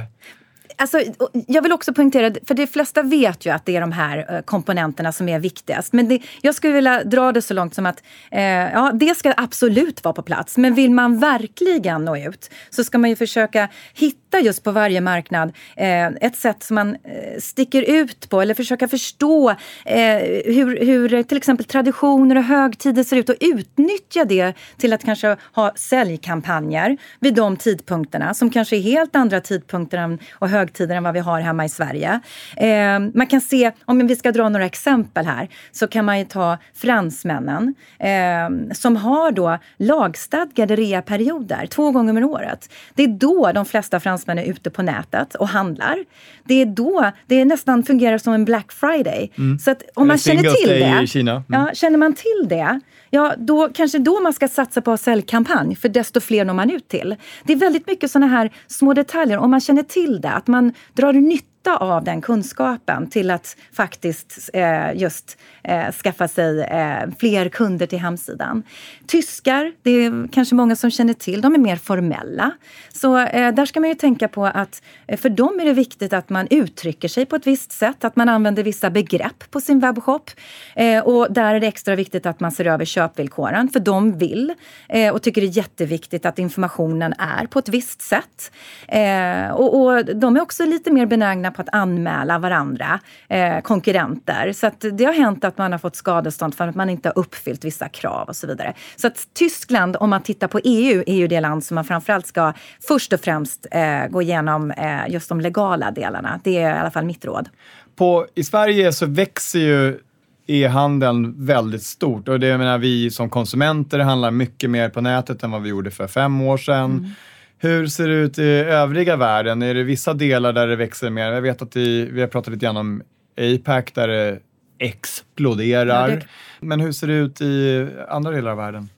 Alltså, 0.81 1.01
jag 1.48 1.62
vill 1.62 1.71
också 1.71 1.93
poängtera, 1.93 2.31
för 2.48 2.53
de 2.53 2.67
flesta 2.67 3.01
vet 3.01 3.45
ju 3.45 3.50
att 3.50 3.65
det 3.65 3.75
är 3.75 3.81
de 3.81 3.91
här 3.91 4.25
eh, 4.29 4.41
komponenterna 4.41 5.12
som 5.12 5.29
är 5.29 5.39
viktigast. 5.39 5.93
Men 5.93 6.07
det, 6.07 6.19
jag 6.41 6.55
skulle 6.55 6.74
vilja 6.74 7.03
dra 7.03 7.31
det 7.31 7.41
så 7.41 7.53
långt 7.53 7.75
som 7.75 7.86
att 7.86 8.03
eh, 8.31 8.43
ja, 8.43 8.91
det 8.93 9.17
ska 9.17 9.33
absolut 9.38 10.03
vara 10.03 10.13
på 10.13 10.21
plats. 10.21 10.57
Men 10.57 10.74
vill 10.74 10.91
man 10.91 11.19
verkligen 11.19 12.05
nå 12.05 12.17
ut 12.17 12.50
så 12.69 12.83
ska 12.83 12.98
man 12.98 13.09
ju 13.09 13.15
försöka 13.15 13.69
hitta 13.93 14.28
just 14.38 14.63
på 14.63 14.71
varje 14.71 15.01
marknad 15.01 15.53
eh, 15.75 16.07
ett 16.07 16.36
sätt 16.36 16.63
som 16.63 16.75
man 16.75 16.95
eh, 16.95 17.39
sticker 17.39 17.81
ut 17.81 18.29
på 18.29 18.41
eller 18.41 18.53
försöka 18.53 18.88
förstå 18.88 19.50
eh, 19.86 20.17
hur, 20.45 20.86
hur 20.86 21.13
eh, 21.13 21.24
till 21.24 21.38
exempel 21.38 21.65
traditioner 21.65 22.36
och 22.36 22.43
högtider 22.43 23.03
ser 23.03 23.17
ut 23.17 23.29
och 23.29 23.36
utnyttja 23.39 24.25
det 24.25 24.53
till 24.77 24.93
att 24.93 25.03
kanske 25.03 25.38
ha 25.53 25.71
säljkampanjer 25.75 26.98
vid 27.19 27.33
de 27.33 27.57
tidpunkterna 27.57 28.33
som 28.33 28.50
kanske 28.50 28.77
är 28.77 28.81
helt 28.81 29.15
andra 29.15 29.41
tidpunkter 29.41 30.17
och 30.31 30.50
högtider 30.50 30.95
än 30.95 31.03
vad 31.03 31.13
vi 31.13 31.19
har 31.19 31.39
hemma 31.41 31.65
i 31.65 31.69
Sverige. 31.69 32.19
Eh, 32.57 33.00
man 33.13 33.27
kan 33.27 33.41
se, 33.41 33.71
om 33.86 34.07
vi 34.07 34.15
ska 34.15 34.31
dra 34.31 34.50
några 34.50 34.65
exempel 34.65 35.25
här, 35.25 35.50
så 35.71 35.88
kan 35.88 36.05
man 36.05 36.19
ju 36.19 36.25
ta 36.25 36.57
fransmännen 36.74 37.75
eh, 38.00 38.74
som 38.74 38.95
har 38.95 39.31
då 39.31 39.57
lagstadgade 39.77 40.75
reaperioder 40.75 41.65
två 41.65 41.91
gånger 41.91 42.24
om 42.24 42.29
året. 42.29 42.69
Det 42.93 43.03
är 43.03 43.07
då 43.07 43.51
de 43.51 43.65
flesta 43.65 44.00
fransmän 44.00 44.18
är 44.27 44.43
ute 44.43 44.69
på 44.69 44.81
nätet 44.81 45.35
och 45.35 45.47
handlar. 45.47 45.97
Det 46.43 46.61
är 46.61 46.65
då 46.65 47.11
det 47.27 47.45
nästan 47.45 47.83
fungerar 47.83 48.17
som 48.17 48.33
en 48.33 48.45
Black 48.45 48.71
Friday. 48.71 49.31
Mm. 49.38 49.59
Så 49.59 49.71
att 49.71 49.83
om 49.93 50.07
man 50.07 50.17
känner 50.17 50.41
till 50.41 50.69
det, 50.69 51.01
i 51.03 51.07
Kina. 51.07 51.31
Mm. 51.31 51.45
Ja, 51.47 51.69
känner 51.73 51.97
man 51.97 52.13
till 52.13 52.47
det 52.49 52.79
ja, 53.09 53.33
då 53.38 53.69
kanske 53.73 53.99
då 53.99 54.19
man 54.19 54.33
ska 54.33 54.47
satsa 54.47 54.81
på 54.81 54.97
säljkampanj, 54.97 55.75
för 55.75 55.89
desto 55.89 56.19
fler 56.19 56.45
når 56.45 56.53
man 56.53 56.69
ut 56.69 56.88
till. 56.88 57.15
Det 57.43 57.53
är 57.53 57.57
väldigt 57.57 57.88
mycket 57.88 58.11
sådana 58.11 58.27
här 58.27 58.51
små 58.67 58.93
detaljer, 58.93 59.38
om 59.38 59.51
man 59.51 59.61
känner 59.61 59.83
till 59.83 60.21
det, 60.21 60.31
att 60.31 60.47
man 60.47 60.73
drar 60.93 61.13
nytta 61.13 61.45
nytta 61.69 61.77
av 61.77 62.03
den 62.03 62.21
kunskapen 62.21 63.09
till 63.09 63.31
att 63.31 63.55
faktiskt 63.73 64.49
eh, 64.53 64.93
just 64.95 65.38
eh, 65.63 65.91
skaffa 65.91 66.27
sig 66.27 66.61
eh, 66.61 67.09
fler 67.19 67.49
kunder 67.49 67.88
till 67.88 67.99
hemsidan. 67.99 68.63
Tyskar, 69.07 69.73
det 69.83 69.91
är 69.91 70.27
kanske 70.31 70.55
många 70.55 70.75
som 70.75 70.91
känner 70.91 71.13
till, 71.13 71.41
de 71.41 71.53
är 71.53 71.57
mer 71.57 71.75
formella. 71.75 72.51
Så 72.93 73.17
eh, 73.17 73.53
där 73.53 73.65
ska 73.65 73.79
man 73.79 73.89
ju 73.89 73.95
tänka 73.95 74.27
på 74.27 74.45
att 74.45 74.81
eh, 75.07 75.17
för 75.17 75.29
dem 75.29 75.59
är 75.59 75.65
det 75.65 75.73
viktigt 75.73 76.13
att 76.13 76.29
man 76.29 76.47
uttrycker 76.49 77.07
sig 77.07 77.25
på 77.25 77.35
ett 77.35 77.47
visst 77.47 77.71
sätt, 77.71 78.03
att 78.03 78.15
man 78.15 78.29
använder 78.29 78.63
vissa 78.63 78.89
begrepp 78.89 79.51
på 79.51 79.61
sin 79.61 79.79
webbshop. 79.79 80.31
Eh, 80.75 81.03
och 81.03 81.33
där 81.33 81.55
är 81.55 81.59
det 81.59 81.67
extra 81.67 81.95
viktigt 81.95 82.25
att 82.25 82.39
man 82.39 82.51
ser 82.51 82.65
över 82.65 82.85
köpvillkoren, 82.85 83.69
för 83.69 83.79
de 83.79 84.17
vill 84.17 84.53
eh, 84.89 85.13
och 85.13 85.21
tycker 85.21 85.41
det 85.41 85.47
är 85.47 85.57
jätteviktigt 85.57 86.25
att 86.25 86.39
informationen 86.39 87.13
är 87.13 87.47
på 87.47 87.59
ett 87.59 87.69
visst 87.69 88.01
sätt. 88.01 88.51
Eh, 88.88 89.51
och, 89.51 89.81
och 89.81 90.05
de 90.15 90.35
är 90.35 90.41
också 90.41 90.65
lite 90.65 90.91
mer 90.91 91.05
benägna 91.05 91.51
på 91.59 91.61
att 91.61 91.81
anmäla 91.81 92.39
varandra, 92.39 92.99
eh, 93.27 93.59
konkurrenter. 93.61 94.53
Så 94.53 94.67
att 94.67 94.85
det 94.93 95.05
har 95.05 95.13
hänt 95.13 95.43
att 95.43 95.57
man 95.57 95.71
har 95.71 95.79
fått 95.79 95.95
skadestånd 95.95 96.55
för 96.55 96.67
att 96.67 96.75
man 96.75 96.89
inte 96.89 97.09
har 97.09 97.19
uppfyllt 97.19 97.65
vissa 97.65 97.89
krav 97.89 98.27
och 98.27 98.35
så 98.35 98.47
vidare. 98.47 98.73
Så 98.95 99.07
att 99.07 99.27
Tyskland, 99.33 99.97
om 99.99 100.09
man 100.09 100.21
tittar 100.21 100.47
på 100.47 100.59
EU, 100.63 101.03
är 101.07 101.15
ju 101.15 101.27
det 101.27 101.41
land 101.41 101.63
som 101.63 101.75
man 101.75 101.85
framförallt 101.85 102.27
ska 102.27 102.53
först 102.87 103.13
och 103.13 103.19
främst 103.19 103.67
eh, 103.71 104.07
gå 104.09 104.21
igenom 104.21 104.71
eh, 104.71 105.09
just 105.09 105.29
de 105.29 105.41
legala 105.41 105.91
delarna. 105.91 106.39
Det 106.43 106.57
är 106.57 106.75
i 106.75 106.79
alla 106.79 106.91
fall 106.91 107.05
mitt 107.05 107.25
råd. 107.25 107.49
På, 107.95 108.27
I 108.35 108.43
Sverige 108.43 108.91
så 108.91 109.05
växer 109.05 109.59
ju 109.59 109.99
e-handeln 110.47 111.45
väldigt 111.45 111.83
stort 111.83 112.27
och 112.27 112.39
det 112.39 112.57
menar 112.57 112.77
vi 112.77 113.11
som 113.11 113.29
konsumenter 113.29 113.99
handlar 113.99 114.31
mycket 114.31 114.69
mer 114.69 114.89
på 114.89 115.01
nätet 115.01 115.43
än 115.43 115.51
vad 115.51 115.61
vi 115.61 115.69
gjorde 115.69 115.91
för 115.91 116.07
fem 116.07 116.41
år 116.41 116.57
sedan. 116.57 117.15
Hur 117.61 117.87
ser 117.87 118.07
det 118.07 118.13
ut 118.13 118.39
i 118.39 118.49
övriga 118.51 119.15
världen? 119.15 119.61
Är 119.61 119.73
det 119.73 119.83
vissa 119.83 120.13
delar 120.13 120.53
där 120.53 120.67
det 120.67 120.75
växer 120.75 121.09
mer? 121.09 121.31
Jag 121.31 121.41
vet 121.41 121.61
att 121.61 121.75
i, 121.75 122.05
vi 122.05 122.21
har 122.21 122.27
pratat 122.27 122.53
lite 122.53 122.65
grann 122.65 122.77
om 122.77 123.01
APAC 123.37 123.85
där 123.93 124.07
det 124.07 124.39
exploderar. 124.79 126.09
Ja, 126.09 126.15
det... 126.15 126.25
Men 126.59 126.79
hur 126.79 126.91
ser 126.91 127.07
det 127.07 127.13
ut 127.13 127.41
i 127.41 127.87
andra 128.09 128.31
delar 128.31 128.51
av 128.51 128.57
världen? 128.57 128.89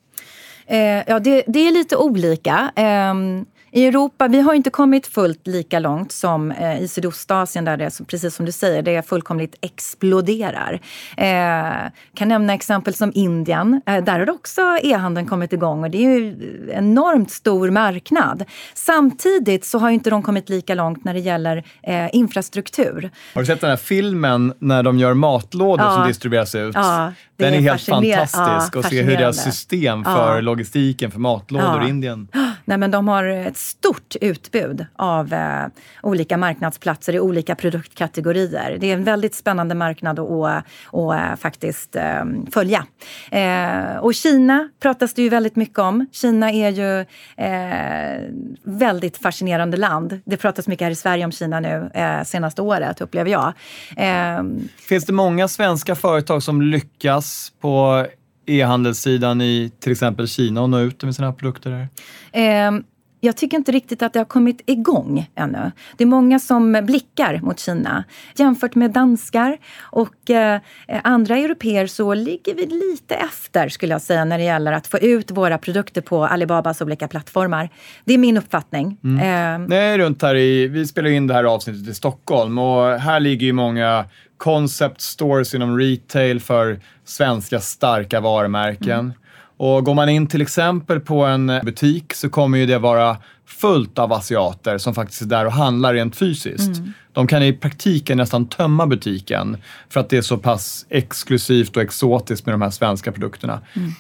Eh, 0.68 1.04
ja, 1.08 1.20
det, 1.20 1.44
det, 1.48 1.68
är 1.68 1.72
lite 1.72 1.98
olika. 1.98 2.72
Eh, 2.76 3.14
i 3.72 3.86
Europa, 3.88 4.28
vi 4.28 4.42
har 4.42 4.54
inte 4.54 4.70
kommit 4.70 5.08
fullt 5.08 5.48
lika 5.48 5.80
långt 5.80 6.12
som 6.12 6.52
eh, 6.52 6.82
i 6.82 6.88
Sydostasien 6.88 7.66
där 7.66 7.78
det, 7.78 8.08
precis 8.08 8.36
som 8.36 8.46
du 8.46 8.52
säger, 8.52 8.82
det 8.82 9.08
fullkomligt 9.08 9.56
exploderar. 9.62 10.82
Eh, 11.18 11.92
kan 12.14 12.28
nämna 12.28 12.54
exempel 12.54 12.94
som 12.94 13.12
Indien. 13.16 13.82
Eh, 13.86 14.04
där 14.04 14.20
har 14.20 14.30
också 14.30 14.62
e-handeln 14.84 15.28
kommit 15.28 15.54
igång 15.54 15.84
och 15.84 15.90
det 15.90 15.98
är 15.98 16.20
ju 16.20 16.30
en 16.74 16.92
enormt 16.92 17.32
stor 17.32 17.70
marknad. 17.70 18.44
Samtidigt 18.74 19.66
så 19.66 19.80
har 19.80 19.90
inte 19.90 20.10
de 20.10 20.24
kommit 20.24 20.50
lika 20.50 20.76
långt 20.76 21.04
när 21.06 21.14
det 21.14 21.20
gäller 21.20 21.64
eh, 21.84 22.16
infrastruktur. 22.16 23.12
Har 23.34 23.42
du 23.42 23.46
sett 23.46 23.62
den 23.62 23.70
här 23.70 23.78
filmen 23.78 24.54
när 24.60 24.84
de 24.84 25.00
gör 25.00 25.14
matlådor 25.14 25.86
ja. 25.86 25.96
som 25.96 26.08
distribueras 26.08 26.56
ut? 26.56 26.76
Ja, 26.76 27.14
den 27.42 27.54
är, 27.54 27.58
är 27.58 27.62
helt 27.62 27.82
fantastisk 27.82 28.76
ja, 28.76 28.80
och 28.80 28.86
se 28.86 29.02
hur 29.02 29.18
deras 29.18 29.44
system 29.44 30.04
för 30.04 30.42
logistiken 30.42 31.12
för 31.12 31.20
matlådor 31.20 31.86
i 31.86 31.90
Indien. 31.90 32.28
Nej, 32.66 32.78
men 32.78 32.92
de 32.92 33.08
har 33.08 33.24
ett 33.24 33.58
stort 33.58 34.16
utbud 34.22 34.86
av 34.96 35.34
eh, 35.34 35.66
olika 36.04 36.38
marknadsplatser 36.38 37.16
i 37.16 37.20
olika 37.20 37.56
produktkategorier. 37.56 38.78
Det 38.80 38.88
är 38.88 38.94
en 38.94 39.04
väldigt 39.04 39.36
spännande 39.36 39.76
marknad 39.76 40.20
att, 40.20 40.32
att, 40.32 40.64
att 40.94 41.40
faktiskt 41.40 41.96
eh, 41.96 42.24
följa. 42.52 42.86
Eh, 43.32 43.98
och 43.98 44.14
Kina 44.14 44.70
pratas 44.80 45.14
det 45.14 45.22
ju 45.22 45.30
väldigt 45.30 45.56
mycket 45.56 45.80
om. 45.80 46.06
Kina 46.12 46.52
är 46.52 46.70
ju 46.70 47.00
eh, 47.46 48.22
väldigt 48.64 49.18
fascinerande 49.18 49.78
land. 49.78 50.22
Det 50.26 50.38
pratas 50.38 50.68
mycket 50.68 50.86
här 50.86 50.92
i 50.92 50.96
Sverige 50.96 51.26
om 51.26 51.32
Kina 51.32 51.60
nu 51.60 51.92
eh, 51.94 52.24
senaste 52.24 52.62
året, 52.62 53.02
upplever 53.02 53.32
jag. 53.32 53.54
Eh, 53.98 54.44
Finns 54.78 55.06
det 55.06 55.14
många 55.14 55.48
svenska 55.48 55.96
företag 55.96 56.44
som 56.44 56.62
lyckas 56.62 57.31
på 57.62 58.06
e-handelssidan 58.46 59.42
i 59.42 59.72
till 59.80 59.92
exempel 59.92 60.28
Kina 60.28 60.62
och 60.62 60.70
nå 60.70 60.80
ut 60.80 61.04
med 61.04 61.16
sina 61.16 61.34
produkter? 61.34 61.88
Eh, 62.32 62.72
jag 63.24 63.38
tycker 63.38 63.58
inte 63.58 63.72
riktigt 63.72 64.02
att 64.02 64.14
det 64.14 64.20
har 64.20 64.26
kommit 64.26 64.62
igång 64.66 65.30
ännu. 65.36 65.72
Det 65.98 66.04
är 66.04 66.08
många 66.08 66.40
som 66.40 66.82
blickar 66.84 67.40
mot 67.44 67.60
Kina. 67.60 68.04
Jämfört 68.36 68.76
med 68.76 68.92
danskar 68.92 69.58
och 69.80 70.30
eh, 70.30 70.60
andra 71.04 71.38
europeer 71.38 71.88
så 71.88 72.14
ligger 72.14 72.56
vi 72.56 72.66
lite 72.66 73.16
efter 73.16 73.70
skulle 73.70 73.94
jag 73.94 74.02
säga 74.02 74.26
när 74.26 74.38
det 74.38 74.44
gäller 74.44 74.72
att 74.72 74.88
få 74.88 74.98
ut 74.98 75.32
våra 75.32 75.58
produkter 75.58 76.02
på 76.02 76.26
Alibabas 76.26 76.82
olika 76.82 77.08
plattformar. 77.08 77.70
Det 78.06 78.14
är 78.14 78.18
min 78.18 78.38
uppfattning. 78.38 78.98
Mm. 79.04 79.62
Eh, 79.62 79.68
Nej, 79.70 79.98
runt 79.98 80.22
här 80.22 80.36
i, 80.36 80.68
vi 80.68 80.88
spelar 80.88 81.10
in 81.10 81.28
det 81.28 81.34
här 81.34 81.44
avsnittet 81.44 81.88
i 81.88 81.94
Stockholm 81.94 82.58
och 82.58 83.00
här 83.00 83.20
ligger 83.20 83.46
ju 83.46 83.54
många 83.54 84.06
concept 84.38 85.02
stores 85.02 85.56
inom 85.56 85.78
retail 85.78 86.40
för 86.40 86.80
svenska 87.06 87.60
starka 87.60 88.20
varumärken. 88.20 89.00
Mm. 89.00 89.14
Och 89.62 89.86
går 89.86 89.94
man 89.94 90.10
in 90.10 90.28
till 90.28 90.42
exempel 90.42 91.00
på 91.00 91.26
en 91.26 91.48
butik 91.64 92.14
så 92.14 92.30
kommer 92.30 92.58
ju 92.58 92.66
det 92.66 92.78
vara 92.78 93.18
fullt 93.46 94.00
av 94.00 94.14
asiater 94.14 94.78
som 94.78 94.96
faktiskt 94.96 95.22
är 95.22 95.26
där 95.26 95.46
och 95.46 95.52
handlar 95.52 95.94
rent 95.94 96.16
fysiskt. 96.16 96.78
Mm. 96.78 96.94
De 97.14 97.28
kan 97.28 97.44
i 97.44 97.54
praktiken 97.54 98.18
nästan 98.18 98.48
tömma 98.48 98.88
butiken 98.88 99.58
för 99.90 100.00
att 100.00 100.10
det 100.10 100.18
är 100.18 100.22
så 100.22 100.38
pass 100.38 100.86
exklusivt 100.90 101.78
och 101.78 101.84
exotiskt 101.84 102.46
med 102.46 102.54
de 102.54 102.62
här 102.62 102.70
svenska 102.70 103.12
produkterna. 103.12 103.62
Mm. 103.74 103.92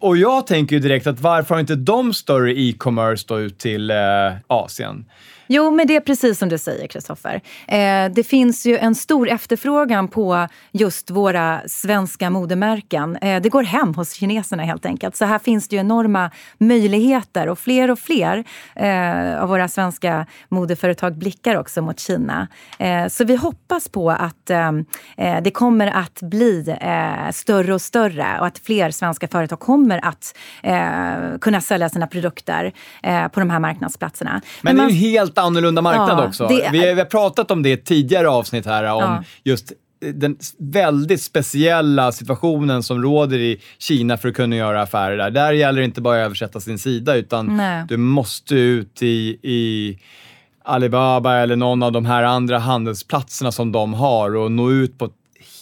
Och 0.00 0.16
jag 0.16 0.46
tänker 0.46 0.76
ju 0.76 0.82
direkt 0.82 1.06
att 1.06 1.20
varför 1.20 1.54
har 1.54 1.60
inte 1.60 1.76
de 1.76 2.14
större 2.14 2.52
e-commerce 2.60 3.24
då 3.28 3.40
ut 3.40 3.58
till 3.58 3.90
eh, 3.90 3.96
Asien? 4.46 5.04
Jo, 5.54 5.70
men 5.70 5.86
det 5.86 5.96
är 5.96 6.00
precis 6.00 6.38
som 6.38 6.48
du 6.48 6.58
säger, 6.58 6.86
Kristoffer. 6.86 7.40
Eh, 7.68 8.12
det 8.14 8.24
finns 8.24 8.66
ju 8.66 8.78
en 8.78 8.94
stor 8.94 9.28
efterfrågan 9.28 10.08
på 10.08 10.48
just 10.72 11.10
våra 11.10 11.60
svenska 11.66 12.30
modemärken. 12.30 13.16
Eh, 13.16 13.42
det 13.42 13.48
går 13.48 13.62
hem 13.62 13.94
hos 13.94 14.12
kineserna 14.12 14.62
helt 14.62 14.86
enkelt. 14.86 15.16
Så 15.16 15.24
här 15.24 15.38
finns 15.38 15.68
det 15.68 15.76
ju 15.76 15.80
enorma 15.80 16.30
möjligheter 16.58 17.48
och 17.48 17.58
fler 17.58 17.90
och 17.90 17.98
fler 17.98 18.44
eh, 18.74 19.42
av 19.42 19.48
våra 19.48 19.68
svenska 19.68 20.26
modeföretag 20.48 21.18
blickar 21.18 21.56
också 21.56 21.82
mot 21.82 22.00
Kina. 22.00 22.48
Eh, 22.78 23.08
så 23.08 23.24
vi 23.24 23.36
hoppas 23.36 23.88
på 23.88 24.10
att 24.10 24.50
eh, 24.50 24.72
eh, 25.16 25.42
det 25.42 25.50
kommer 25.50 25.86
att 25.86 26.22
bli 26.22 26.76
större 27.32 27.74
och 27.74 27.82
större 27.82 28.38
och 28.40 28.46
att 28.46 28.58
fler 28.58 28.90
svenska 28.90 29.28
företag 29.28 29.60
kommer 29.60 30.04
att 30.04 30.38
kunna 31.40 31.60
sälja 31.60 31.88
sina 31.88 32.06
produkter 32.06 32.72
på 33.28 33.40
de 33.40 33.50
här 33.50 33.58
marknadsplatserna. 33.58 34.30
Men, 34.32 34.40
Men 34.62 34.76
man... 34.76 34.86
det 34.86 34.92
är 34.92 34.94
ju 34.94 35.10
helt 35.10 35.38
annorlunda 35.42 35.82
marknad 35.82 36.18
ja, 36.18 36.26
också. 36.26 36.46
Det... 36.48 36.54
Vi, 36.72 36.78
har, 36.78 36.94
vi, 36.94 37.00
har 37.00 37.04
pratat 37.04 37.50
om 37.50 37.62
det 37.62 37.68
i 37.68 37.72
ett 37.72 37.84
tidigare 37.84 38.28
avsnitt 38.28 38.66
här, 38.66 38.84
om 38.84 39.02
ja. 39.02 39.24
just 39.44 39.72
den 40.10 40.36
väldigt 40.58 41.22
speciella 41.22 42.12
situationen 42.12 42.82
som 42.82 43.02
råder 43.02 43.38
i 43.38 43.60
Kina 43.78 44.16
för 44.16 44.28
att 44.28 44.34
kunna 44.34 44.56
göra 44.56 44.82
affärer 44.82 45.16
där. 45.16 45.30
Där 45.30 45.52
gäller 45.52 45.80
det 45.80 45.84
inte 45.84 46.00
bara 46.00 46.20
att 46.20 46.26
översätta 46.26 46.60
sin 46.60 46.78
sida, 46.78 47.14
utan 47.14 47.56
Nej. 47.56 47.84
du 47.88 47.96
måste 47.96 48.54
ut 48.54 49.02
i, 49.02 49.38
i 49.42 49.98
Alibaba 50.64 51.36
eller 51.36 51.56
någon 51.56 51.82
av 51.82 51.92
de 51.92 52.06
här 52.06 52.22
andra 52.22 52.58
handelsplatserna 52.58 53.52
som 53.52 53.72
de 53.72 53.94
har 53.94 54.36
och 54.36 54.52
nå 54.52 54.70
ut 54.70 54.98
på 54.98 55.04
ett 55.04 55.12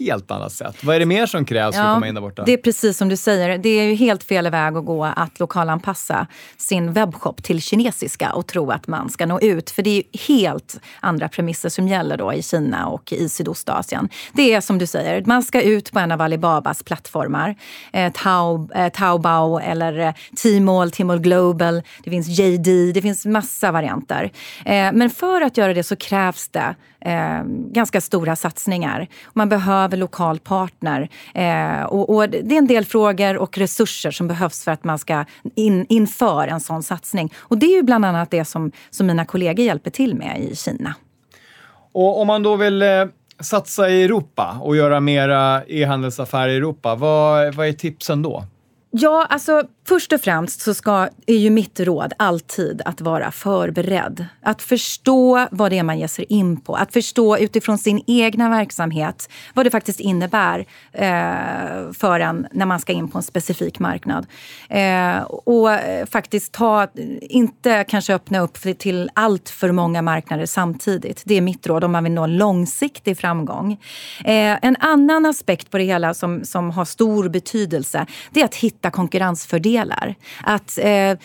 helt 0.00 0.30
annat 0.30 0.52
sätt. 0.52 0.84
Vad 0.84 0.96
är 0.96 1.00
det 1.00 1.06
mer 1.06 1.26
som 1.26 1.44
krävs 1.44 1.76
ja, 1.76 1.82
för 1.82 1.88
att 1.88 1.96
komma 1.96 2.08
in 2.08 2.14
där 2.14 2.22
borta? 2.22 2.42
Det 2.46 2.52
är 2.52 2.56
precis 2.56 2.96
som 2.96 3.08
du 3.08 3.16
säger. 3.16 3.58
Det 3.58 3.68
är 3.68 3.84
ju 3.84 3.94
helt 3.94 4.24
fel 4.24 4.50
väg 4.50 4.76
att 4.76 4.84
gå 4.84 5.04
att 5.04 5.40
lokalanpassa 5.40 6.26
sin 6.56 6.92
webbshop 6.92 7.42
till 7.42 7.62
kinesiska 7.62 8.32
och 8.32 8.46
tro 8.46 8.70
att 8.70 8.86
man 8.86 9.10
ska 9.10 9.26
nå 9.26 9.40
ut. 9.40 9.70
För 9.70 9.82
det 9.82 9.98
är 9.98 10.18
helt 10.28 10.80
andra 11.00 11.28
premisser 11.28 11.68
som 11.68 11.88
gäller 11.88 12.16
då 12.16 12.32
i 12.32 12.42
Kina 12.42 12.86
och 12.86 13.12
i 13.12 13.28
Sydostasien. 13.28 14.08
Det 14.32 14.54
är 14.54 14.60
som 14.60 14.78
du 14.78 14.86
säger, 14.86 15.24
man 15.26 15.42
ska 15.42 15.62
ut 15.62 15.92
på 15.92 15.98
en 15.98 16.12
av 16.12 16.20
Alibabas 16.20 16.82
plattformar. 16.82 17.56
Eh, 17.92 18.12
Taub, 18.12 18.72
eh, 18.74 18.88
Taobao 18.88 19.58
eller 19.58 19.98
eh, 19.98 20.12
Tmall, 20.42 20.90
Tmall 20.90 21.20
Global. 21.20 21.82
Det 22.04 22.10
finns 22.10 22.28
JD, 22.28 22.92
det 22.92 23.02
finns 23.02 23.26
massa 23.26 23.72
varianter. 23.72 24.32
Eh, 24.64 24.92
men 24.92 25.10
för 25.10 25.40
att 25.40 25.56
göra 25.56 25.74
det 25.74 25.82
så 25.82 25.96
krävs 25.96 26.48
det 26.48 26.74
eh, 27.00 27.42
ganska 27.72 28.00
stora 28.00 28.36
satsningar. 28.36 29.08
Man 29.32 29.48
behöver 29.48 29.89
lokal 29.96 30.38
partner. 30.38 31.08
Eh, 31.34 31.82
och, 31.82 32.14
och, 32.14 32.28
det 32.30 32.54
är 32.54 32.58
en 32.58 32.66
del 32.66 32.84
frågor 32.84 33.36
och 33.36 33.58
resurser 33.58 34.10
som 34.10 34.28
behövs 34.28 34.64
för 34.64 34.72
att 34.72 34.84
man 34.84 34.98
ska 34.98 35.24
in, 35.54 35.86
inför 35.88 36.46
en 36.46 36.60
sån 36.60 36.82
satsning. 36.82 37.32
Och 37.38 37.58
det 37.58 37.66
är 37.66 37.76
ju 37.76 37.82
bland 37.82 38.04
annat 38.04 38.30
det 38.30 38.44
som, 38.44 38.72
som 38.90 39.06
mina 39.06 39.24
kollegor 39.24 39.64
hjälper 39.64 39.90
till 39.90 40.14
med 40.14 40.40
i 40.40 40.56
Kina. 40.56 40.94
Och 41.92 42.20
om 42.20 42.26
man 42.26 42.42
då 42.42 42.56
vill 42.56 42.82
eh, 42.82 42.88
satsa 43.40 43.88
i 43.90 44.02
Europa 44.02 44.58
och 44.62 44.76
göra 44.76 45.00
mera 45.00 45.62
e-handelsaffärer 45.64 46.48
i 46.48 46.56
Europa, 46.56 46.94
vad, 46.94 47.54
vad 47.54 47.68
är 47.68 47.72
tipsen 47.72 48.22
då? 48.22 48.44
Ja, 48.90 49.26
alltså 49.30 49.62
Först 49.90 50.12
och 50.12 50.20
främst 50.20 50.60
så 50.60 50.74
ska, 50.74 51.08
är 51.26 51.36
ju 51.36 51.50
mitt 51.50 51.80
råd 51.80 52.12
alltid 52.16 52.82
att 52.84 53.00
vara 53.00 53.30
förberedd. 53.30 54.26
Att 54.42 54.62
förstå 54.62 55.46
vad 55.50 55.72
det 55.72 55.78
är 55.78 55.82
man 55.82 55.98
ger 55.98 56.06
sig 56.06 56.24
in 56.28 56.60
på. 56.60 56.74
Att 56.74 56.92
förstå 56.92 57.38
utifrån 57.38 57.78
sin 57.78 58.02
egna 58.06 58.48
verksamhet 58.48 59.28
vad 59.54 59.66
det 59.66 59.70
faktiskt 59.70 60.00
innebär 60.00 60.66
eh, 60.92 61.92
för 61.92 62.20
en 62.20 62.46
när 62.52 62.66
man 62.66 62.80
ska 62.80 62.92
in 62.92 63.08
på 63.08 63.18
en 63.18 63.22
specifik 63.22 63.78
marknad. 63.78 64.26
Eh, 64.68 65.22
och 65.22 65.72
eh, 65.72 66.06
faktiskt 66.06 66.52
ta, 66.52 66.88
inte 67.20 67.84
kanske 67.84 68.14
öppna 68.14 68.40
upp 68.40 68.58
till 68.78 69.10
allt 69.14 69.48
för 69.48 69.72
många 69.72 70.02
marknader 70.02 70.46
samtidigt. 70.46 71.22
Det 71.24 71.34
är 71.34 71.40
mitt 71.40 71.66
råd 71.66 71.84
om 71.84 71.92
man 71.92 72.04
vill 72.04 72.12
nå 72.12 72.26
långsiktig 72.26 73.18
framgång. 73.18 73.72
Eh, 74.24 74.58
en 74.62 74.76
annan 74.80 75.26
aspekt 75.26 75.70
på 75.70 75.78
det 75.78 75.84
hela 75.84 76.14
som, 76.14 76.44
som 76.44 76.70
har 76.70 76.84
stor 76.84 77.28
betydelse 77.28 78.06
det 78.30 78.40
är 78.40 78.44
att 78.44 78.54
hitta 78.54 78.90
konkurrensfördelar 78.90 79.79
fördelar. 79.80 80.14
Att 80.42 80.78
eh, 80.78 81.18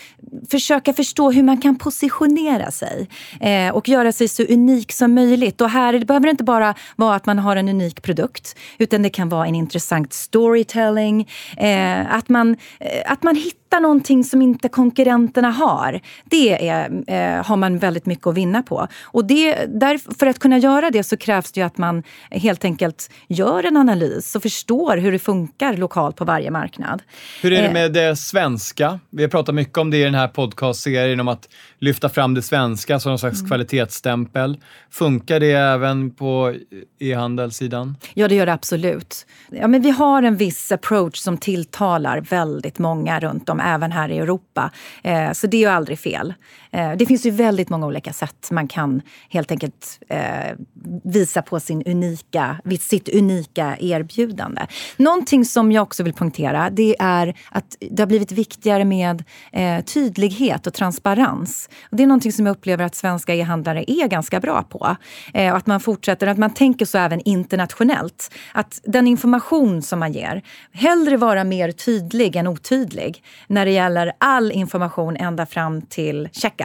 försöka 0.51 0.93
förstå 0.93 1.31
hur 1.31 1.43
man 1.43 1.61
kan 1.61 1.75
positionera 1.75 2.71
sig 2.71 3.07
eh, 3.41 3.75
och 3.75 3.89
göra 3.89 4.11
sig 4.11 4.27
så 4.27 4.43
unik 4.43 4.91
som 4.91 5.13
möjligt. 5.13 5.61
Och 5.61 5.69
här 5.69 5.93
det 5.93 6.05
behöver 6.05 6.27
det 6.27 6.31
inte 6.31 6.43
bara 6.43 6.75
vara 6.95 7.15
att 7.15 7.25
man 7.25 7.39
har 7.39 7.55
en 7.55 7.69
unik 7.69 8.01
produkt 8.01 8.55
utan 8.77 9.01
det 9.01 9.09
kan 9.09 9.29
vara 9.29 9.47
en 9.47 9.55
intressant 9.55 10.13
storytelling. 10.13 11.27
Eh, 11.57 12.15
att, 12.15 12.29
man, 12.29 12.55
eh, 12.79 13.11
att 13.11 13.23
man 13.23 13.35
hittar 13.35 13.64
hitta 13.65 13.79
någonting 13.79 14.23
som 14.23 14.41
inte 14.41 14.69
konkurrenterna 14.69 15.51
har, 15.51 15.99
det 16.25 16.67
är, 16.69 17.03
eh, 17.07 17.45
har 17.45 17.57
man 17.57 17.77
väldigt 17.77 18.05
mycket 18.05 18.27
att 18.27 18.35
vinna 18.35 18.63
på. 18.63 18.87
Och 19.03 19.25
det, 19.25 19.65
där, 19.65 19.99
för 20.19 20.27
att 20.27 20.39
kunna 20.39 20.57
göra 20.57 20.91
det 20.91 21.03
så 21.03 21.17
krävs 21.17 21.51
det 21.51 21.61
att 21.61 21.77
man 21.77 22.03
helt 22.31 22.65
enkelt 22.65 23.09
gör 23.27 23.63
en 23.63 23.77
analys 23.77 24.35
och 24.35 24.41
förstår 24.41 24.97
hur 24.97 25.11
det 25.11 25.19
funkar 25.19 25.77
lokalt 25.77 26.15
på 26.15 26.25
varje 26.25 26.51
marknad. 26.51 27.01
Hur 27.41 27.53
är 27.53 27.61
det 27.61 27.67
eh, 27.67 27.73
med 27.73 27.93
det 27.93 28.15
svenska? 28.15 28.99
Vi 29.09 29.23
har 29.23 29.29
pratat 29.29 29.55
mycket 29.55 29.77
om 29.77 29.91
det 29.91 29.97
i 29.97 30.03
den 30.03 30.15
här 30.15 30.27
podcastserien, 30.27 31.19
om 31.19 31.27
att 31.27 31.47
lyfta 31.85 32.09
fram 32.09 32.33
det 32.33 32.41
svenska 32.41 32.99
som 32.99 33.09
någon 33.09 33.19
slags 33.19 33.39
mm. 33.39 33.49
kvalitetsstämpel. 33.49 34.57
Funkar 34.89 35.39
det 35.39 35.51
även 35.51 36.11
på 36.11 36.55
e-handelssidan? 36.99 37.97
Ja, 38.13 38.27
det 38.27 38.35
gör 38.35 38.45
det 38.45 38.53
absolut. 38.53 39.25
Ja, 39.51 39.67
men 39.67 39.81
vi 39.81 39.89
har 39.89 40.23
en 40.23 40.37
viss 40.37 40.71
approach 40.71 41.17
som 41.17 41.37
tilltalar 41.37 42.21
väldigt 42.21 42.79
många 42.79 43.19
runt 43.19 43.49
om, 43.49 43.59
även 43.59 43.91
här 43.91 44.09
i 44.09 44.17
Europa. 44.17 44.71
Eh, 45.03 45.31
så 45.31 45.47
det 45.47 45.57
är 45.57 45.61
ju 45.61 45.67
aldrig 45.67 45.99
fel. 45.99 46.33
Eh, 46.75 46.91
det 46.95 47.05
finns 47.05 47.25
ju 47.25 47.31
väldigt 47.31 47.69
många 47.69 47.87
olika 47.87 48.13
sätt 48.13 48.47
man 48.51 48.67
kan 48.67 49.01
helt 49.29 49.51
enkelt 49.51 49.99
eh, 50.09 50.55
visa 51.03 51.41
på 51.41 51.59
sin 51.59 51.83
unika, 51.85 52.57
sitt 52.79 53.09
unika 53.09 53.77
erbjudande. 53.79 54.61
Någonting 54.97 55.45
som 55.45 55.71
jag 55.71 55.83
också 55.83 56.03
vill 56.03 56.13
punktera 56.13 56.69
det 56.69 56.95
är 56.99 57.35
att 57.51 57.77
det 57.79 58.01
har 58.01 58.07
blivit 58.07 58.31
viktigare 58.31 58.85
med 58.85 59.23
eh, 59.51 59.83
tydlighet 59.83 60.67
och 60.67 60.73
transparens. 60.73 61.69
Det 61.91 62.03
är 62.03 62.07
någonting 62.07 62.31
som 62.31 62.45
jag 62.45 62.53
upplever 62.53 62.85
att 62.85 62.95
svenska 62.95 63.35
e-handlare 63.35 63.91
är 63.91 64.07
ganska 64.07 64.39
bra 64.39 64.63
på. 64.63 64.95
Och 65.33 65.57
att 65.57 65.67
man 65.67 65.79
fortsätter, 65.79 66.27
att 66.27 66.37
man 66.37 66.53
tänker 66.53 66.85
så 66.85 66.97
även 66.97 67.21
internationellt. 67.21 68.31
Att 68.53 68.81
den 68.83 69.07
information 69.07 69.81
som 69.81 69.99
man 69.99 70.13
ger, 70.13 70.41
hellre 70.73 71.17
vara 71.17 71.43
mer 71.43 71.71
tydlig 71.71 72.35
än 72.35 72.47
otydlig 72.47 73.23
när 73.47 73.65
det 73.65 73.71
gäller 73.71 74.11
all 74.17 74.51
information 74.51 75.17
ända 75.17 75.45
fram 75.45 75.81
till 75.81 76.29
checkout. 76.31 76.64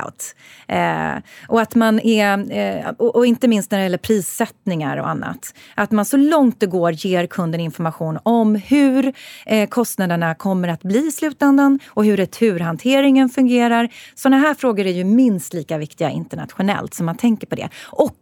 Eh, 0.68 1.22
och 1.48 1.60
att 1.60 1.74
man 1.74 2.00
är, 2.00 2.52
eh, 2.52 2.90
och, 2.98 3.16
och, 3.16 3.26
inte 3.26 3.48
minst 3.48 3.70
när 3.70 3.78
det 3.78 3.82
gäller 3.84 3.98
prissättningar 3.98 4.96
och 4.96 5.08
annat, 5.08 5.54
att 5.74 5.90
man 5.90 6.04
så 6.04 6.16
långt 6.16 6.60
det 6.60 6.66
går 6.66 6.92
ger 6.92 7.26
kunden 7.26 7.60
information 7.60 8.18
om 8.22 8.54
hur 8.54 9.12
eh, 9.46 9.68
kostnaderna 9.68 10.34
kommer 10.34 10.68
att 10.68 10.82
bli 10.82 11.06
i 11.06 11.12
slutändan 11.12 11.78
och 11.86 12.04
hur 12.04 12.16
returhanteringen 12.16 13.28
fungerar. 13.28 13.88
Sådana 14.14 14.38
här 14.38 14.54
frågor 14.54 14.86
är 14.86 14.92
ju 14.92 15.04
minst 15.04 15.54
lika 15.54 15.78
viktiga 15.78 16.10
internationellt, 16.10 16.94
så 16.94 17.04
man 17.04 17.16
tänker 17.16 17.46
på 17.46 17.54
det. 17.54 17.68
Och 17.86 18.18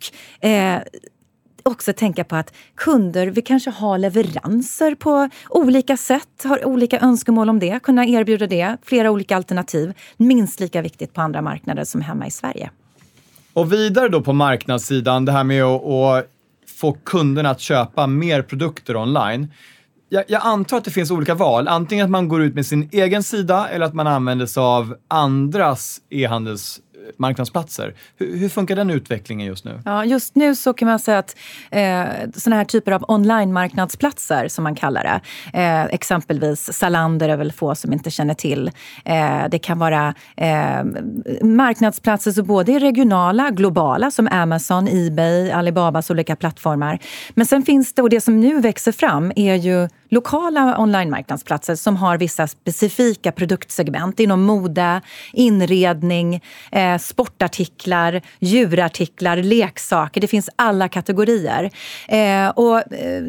eh, 0.48 0.78
också 1.68 1.92
tänka 1.92 2.24
på 2.24 2.36
att 2.36 2.52
kunder 2.74 3.26
vi 3.26 3.42
kanske 3.42 3.70
har 3.70 3.98
leveranser 3.98 4.94
på 4.94 5.28
olika 5.48 5.96
sätt, 5.96 6.44
har 6.44 6.66
olika 6.66 7.00
önskemål 7.00 7.48
om 7.50 7.58
det, 7.58 7.82
kunna 7.82 8.06
erbjuda 8.06 8.46
det, 8.46 8.76
flera 8.82 9.10
olika 9.10 9.36
alternativ. 9.36 9.92
Minst 10.16 10.60
lika 10.60 10.82
viktigt 10.82 11.14
på 11.14 11.20
andra 11.20 11.42
marknader 11.42 11.84
som 11.84 12.00
hemma 12.00 12.26
i 12.26 12.30
Sverige. 12.30 12.70
Och 13.52 13.72
vidare 13.72 14.08
då 14.08 14.20
på 14.20 14.32
marknadssidan, 14.32 15.24
det 15.24 15.32
här 15.32 15.44
med 15.44 15.64
att, 15.64 15.84
att 15.84 16.26
få 16.80 16.92
kunderna 16.92 17.50
att 17.50 17.60
köpa 17.60 18.06
mer 18.06 18.42
produkter 18.42 18.96
online. 18.96 19.52
Jag, 20.08 20.24
jag, 20.28 20.40
antar 20.44 20.76
att 20.76 20.84
det 20.84 20.90
finns 20.90 21.10
olika 21.10 21.34
val. 21.34 21.68
Antingen 21.68 22.04
att 22.04 22.10
man 22.10 22.28
går 22.28 22.42
ut 22.42 22.54
med 22.54 22.66
sin 22.66 22.88
egen 22.92 23.22
sida 23.22 23.68
eller 23.68 23.86
att 23.86 23.94
man 23.94 24.06
använder 24.06 24.46
sig 24.46 24.60
av 24.60 24.96
andras 25.08 26.00
e-handels 26.10 26.80
marknadsplatser. 27.16 27.94
Hur, 28.16 28.36
hur, 28.36 28.48
funkar 28.48 28.76
den 28.76 28.90
utvecklingen 28.90 29.46
just 29.46 29.64
nu? 29.64 29.80
Ja, 29.84 30.04
just 30.04 30.34
nu 30.34 30.54
så 30.54 30.72
kan 30.72 30.88
man 30.88 30.98
säga 30.98 31.18
att 31.18 31.36
eh, 31.70 32.04
såna 32.34 32.56
här 32.56 32.64
typer 32.64 32.92
av 32.92 33.04
online-marknadsplatser 33.08 34.48
som 34.48 34.64
man 34.64 34.74
kallar 34.74 35.04
det, 35.04 35.20
eh, 35.58 35.84
exempelvis 35.84 36.72
Zalander 36.72 37.28
är 37.28 37.36
väl 37.36 37.52
få 37.52 37.74
som 37.74 37.92
inte 37.92 38.10
känner 38.10 38.34
till. 38.34 38.70
Eh, 39.04 39.48
det 39.50 39.58
kan 39.58 39.78
vara 39.78 40.14
eh, 40.36 40.84
marknadsplatser 41.42 42.32
som 42.32 42.46
både 42.46 42.72
är 42.72 42.80
regionala, 42.80 43.50
globala 43.50 44.10
som 44.10 44.28
Amazon, 44.30 44.88
Ebay, 44.88 45.50
Alibabas 45.50 46.10
olika 46.10 46.36
plattformar. 46.36 46.98
Men 47.30 47.46
sen 47.46 47.62
finns 47.62 47.92
det, 47.92 48.02
och 48.02 48.10
det 48.10 48.20
som 48.20 48.40
nu 48.40 48.60
växer 48.60 48.92
fram 48.92 49.32
är 49.36 49.54
ju 49.54 49.88
lokala 50.08 50.78
online-marknadsplatser 50.78 51.74
som 51.74 51.96
har 51.96 52.18
vissa 52.18 52.46
specifika 52.46 53.32
produktsegment 53.32 54.20
inom 54.20 54.42
mode, 54.42 55.00
inredning, 55.32 56.40
eh, 56.72 56.98
sportartiklar, 56.98 58.20
djurartiklar, 58.38 59.36
leksaker. 59.36 60.20
Det 60.20 60.26
finns 60.26 60.50
alla 60.56 60.88
kategorier. 60.88 61.70
Eh, 62.08 62.48
och, 62.48 62.92
eh, 62.92 63.22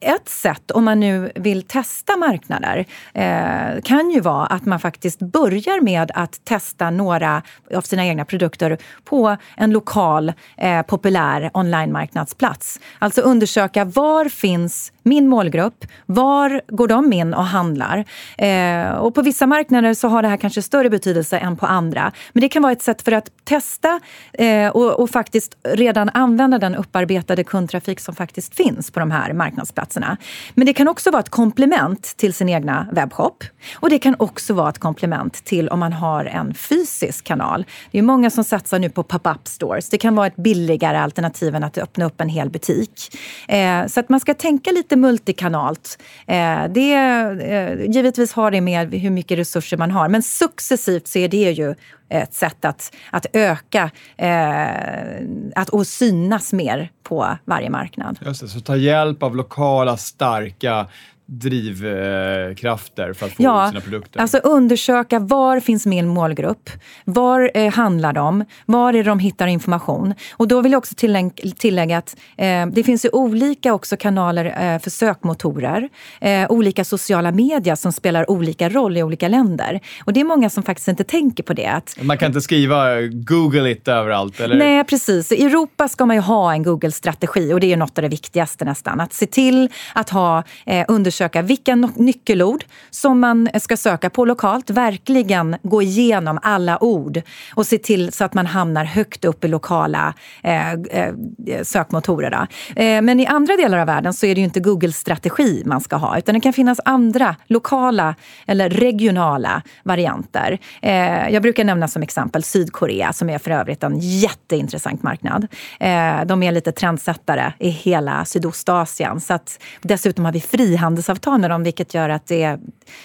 ett 0.00 0.28
sätt 0.28 0.70
om 0.70 0.84
man 0.84 1.00
nu 1.00 1.32
vill 1.34 1.62
testa 1.62 2.16
marknader 2.16 2.86
eh, 3.14 3.82
kan 3.84 4.10
ju 4.10 4.20
vara 4.20 4.46
att 4.46 4.66
man 4.66 4.80
faktiskt 4.80 5.18
börjar 5.18 5.80
med 5.80 6.10
att 6.14 6.44
testa 6.44 6.90
några 6.90 7.42
av 7.74 7.80
sina 7.80 8.06
egna 8.06 8.24
produkter 8.24 8.78
på 9.04 9.36
en 9.56 9.70
lokal 9.70 10.32
eh, 10.56 10.82
populär 10.82 11.50
online-marknadsplats. 11.54 12.80
Alltså 12.98 13.20
undersöka 13.20 13.84
var 13.84 14.28
finns 14.28 14.92
min 15.02 15.28
målgrupp? 15.28 15.84
Var 16.06 16.62
går 16.68 16.88
de 16.88 17.12
in 17.12 17.34
och 17.34 17.44
handlar? 17.44 18.04
Eh, 18.38 18.90
och 18.90 19.14
på 19.14 19.22
vissa 19.22 19.46
marknader 19.46 19.94
så 19.94 20.08
har 20.08 20.22
det 20.22 20.28
här 20.28 20.36
kanske 20.36 20.62
större 20.62 20.90
betydelse 20.90 21.38
än 21.38 21.56
på 21.56 21.66
andra. 21.66 22.12
Men 22.32 22.40
det 22.40 22.48
kan 22.48 22.62
vara 22.62 22.72
ett 22.72 22.82
sätt 22.82 23.02
för 23.02 23.12
att 23.12 23.30
testa 23.44 24.00
eh, 24.32 24.68
och, 24.68 25.00
och 25.00 25.10
faktiskt 25.10 25.56
redan 25.62 26.08
använda 26.08 26.58
den 26.58 26.74
upparbetade 26.74 27.44
kundtrafik 27.44 28.00
som 28.00 28.14
faktiskt 28.14 28.54
finns 28.54 28.90
på 28.90 29.00
de 29.00 29.10
här 29.10 29.32
marknadsplatserna 29.32 29.87
platserna. 29.88 30.16
Men 30.54 30.66
det 30.66 30.72
kan 30.72 30.88
också 30.88 31.10
vara 31.10 31.20
ett 31.20 31.28
komplement 31.28 32.16
till 32.16 32.34
sin 32.34 32.48
egna 32.48 32.86
webbshop. 32.92 33.44
Och 33.80 33.90
det 33.90 33.98
kan 33.98 34.16
också 34.18 34.54
vara 34.54 34.68
ett 34.68 34.78
komplement 34.78 35.44
till 35.44 35.68
om 35.68 35.80
man 35.80 35.92
har 35.92 36.24
en 36.24 36.54
fysisk 36.54 37.24
kanal. 37.24 37.64
Det 37.90 37.98
är 37.98 38.02
många 38.02 38.30
som 38.30 38.44
satsar 38.44 38.78
nu 38.78 38.90
på 38.90 39.02
pop-up 39.02 39.48
stores. 39.48 39.88
Det 39.88 39.98
kan 39.98 40.14
vara 40.14 40.26
ett 40.26 40.36
billigare 40.36 40.98
alternativ 40.98 41.54
än 41.54 41.64
att 41.64 41.78
öppna 41.78 42.04
upp 42.04 42.20
en 42.20 42.28
hel 42.28 42.50
butik. 42.50 43.18
Eh, 43.48 43.86
så 43.86 44.00
att 44.00 44.08
man 44.08 44.20
ska 44.20 44.34
tänka 44.34 44.70
lite 44.70 44.96
multikanalt. 44.96 45.98
Eh, 46.26 46.64
det, 46.74 46.92
eh, 46.92 47.90
givetvis 47.90 48.32
har 48.32 48.50
det 48.50 48.60
med 48.60 48.94
hur 48.94 49.10
mycket 49.10 49.38
resurser 49.38 49.76
man 49.76 49.90
har, 49.90 50.08
men 50.08 50.22
successivt 50.22 51.08
så 51.08 51.18
är 51.18 51.28
det 51.28 51.52
ju 51.52 51.74
ett 52.08 52.34
sätt 52.34 52.64
att, 52.64 52.94
att 53.10 53.26
öka 53.32 53.90
eh, 54.16 55.22
att, 55.54 55.68
och 55.68 55.86
synas 55.86 56.52
mer 56.52 56.90
på 57.02 57.38
varje 57.44 57.70
marknad. 57.70 58.18
Just 58.26 58.40
det, 58.40 58.48
så 58.48 58.60
ta 58.60 58.76
hjälp 58.76 59.22
av 59.22 59.36
lokala 59.36 59.96
starka 59.96 60.86
drivkrafter 61.28 63.12
för 63.12 63.26
att 63.26 63.32
få 63.32 63.42
ja, 63.42 63.68
sina 63.68 63.80
produkter? 63.80 64.20
Alltså 64.20 64.38
undersöka 64.38 65.18
var 65.18 65.60
finns 65.60 65.86
min 65.86 66.08
målgrupp? 66.08 66.70
Var 67.04 67.50
eh, 67.54 67.72
handlar 67.72 68.12
de? 68.12 68.44
Var 68.66 68.88
är 68.88 68.92
det 68.92 69.02
de 69.02 69.18
hittar 69.18 69.46
information? 69.46 70.14
Och 70.32 70.48
då 70.48 70.60
vill 70.60 70.72
jag 70.72 70.78
också 70.78 70.94
tillägga, 70.94 71.30
tillägga 71.58 71.98
att 71.98 72.16
eh, 72.36 72.66
det 72.66 72.82
finns 72.82 73.04
ju 73.04 73.08
olika 73.12 73.74
också 73.74 73.96
kanaler 73.96 74.44
eh, 74.44 74.78
för 74.80 74.90
sökmotorer. 74.90 75.88
Eh, 76.20 76.50
olika 76.50 76.84
sociala 76.84 77.32
medier 77.32 77.74
som 77.74 77.92
spelar 77.92 78.30
olika 78.30 78.68
roll 78.68 78.96
i 78.96 79.02
olika 79.02 79.28
länder. 79.28 79.80
Och 80.04 80.12
det 80.12 80.20
är 80.20 80.24
många 80.24 80.50
som 80.50 80.62
faktiskt 80.62 80.88
inte 80.88 81.04
tänker 81.04 81.42
på 81.42 81.52
det. 81.52 81.66
Att, 81.66 81.96
Man 82.00 82.18
kan 82.18 82.26
inte 82.26 82.40
skriva 82.40 83.00
Google 83.00 83.70
it 83.70 83.88
överallt? 83.88 84.40
Eller? 84.40 84.56
Nej, 84.56 84.84
precis. 84.84 85.32
I 85.32 85.44
Europa 85.44 85.88
ska 85.88 86.06
man 86.06 86.16
ju 86.16 86.22
ha 86.22 86.52
en 86.52 86.62
Google-strategi 86.62 87.52
och 87.52 87.60
det 87.60 87.72
är 87.72 87.76
något 87.76 87.98
av 87.98 88.02
det 88.02 88.08
viktigaste 88.08 88.64
nästan. 88.64 89.00
Att 89.00 89.12
se 89.12 89.26
till 89.26 89.68
att 89.94 90.10
ha 90.10 90.44
eh, 90.66 90.84
undersökningar 90.88 91.17
undersöka 91.18 91.42
vilka 91.42 91.74
nyckelord 91.76 92.64
som 92.90 93.20
man 93.20 93.48
ska 93.60 93.76
söka 93.76 94.10
på 94.10 94.24
lokalt. 94.24 94.70
Verkligen 94.70 95.56
gå 95.62 95.82
igenom 95.82 96.38
alla 96.42 96.82
ord 96.82 97.22
och 97.54 97.66
se 97.66 97.78
till 97.78 98.12
så 98.12 98.24
att 98.24 98.34
man 98.34 98.46
hamnar 98.46 98.84
högt 98.84 99.24
upp 99.24 99.44
i 99.44 99.48
lokala 99.48 100.14
eh, 100.42 100.72
eh 100.72 101.14
sökmotorer. 101.62 102.46
Eh, 102.76 103.02
men 103.02 103.20
i 103.20 103.26
andra 103.26 103.56
delar 103.56 103.78
av 103.78 103.86
världen 103.86 104.14
så 104.14 104.26
är 104.26 104.34
det 104.34 104.40
ju 104.40 104.44
inte 104.44 104.60
Google-strategi 104.60 105.62
man 105.66 105.80
ska 105.80 105.96
ha 105.96 106.18
utan 106.18 106.34
det 106.34 106.40
kan 106.40 106.52
finnas 106.52 106.80
andra 106.84 107.36
lokala 107.48 108.14
eller 108.46 108.70
regionala 108.70 109.62
varianter. 109.84 110.58
Eh, 110.82 111.28
jag 111.30 111.42
brukar 111.42 111.64
nämna 111.64 111.88
som 111.88 112.02
exempel 112.02 112.42
Sydkorea 112.42 113.12
som 113.12 113.30
är 113.30 113.38
för 113.38 113.50
övrigt 113.50 113.82
en 113.82 113.98
jätteintressant 113.98 115.02
marknad. 115.02 115.46
Eh, 115.80 116.24
de 116.26 116.42
är 116.42 116.52
lite 116.52 116.72
trendsättare 116.72 117.52
i 117.58 117.68
hela 117.68 118.24
Sydostasien. 118.24 119.20
Så 119.20 119.34
att, 119.34 119.58
dessutom 119.82 120.24
har 120.24 120.32
vi 120.32 120.40
frihandels 120.40 121.07
handelsavtal 121.08 121.40
med 121.40 121.50
dem 121.50 121.62
vilket 121.62 121.94
gör 121.94 122.08
att 122.08 122.26
det 122.26 122.58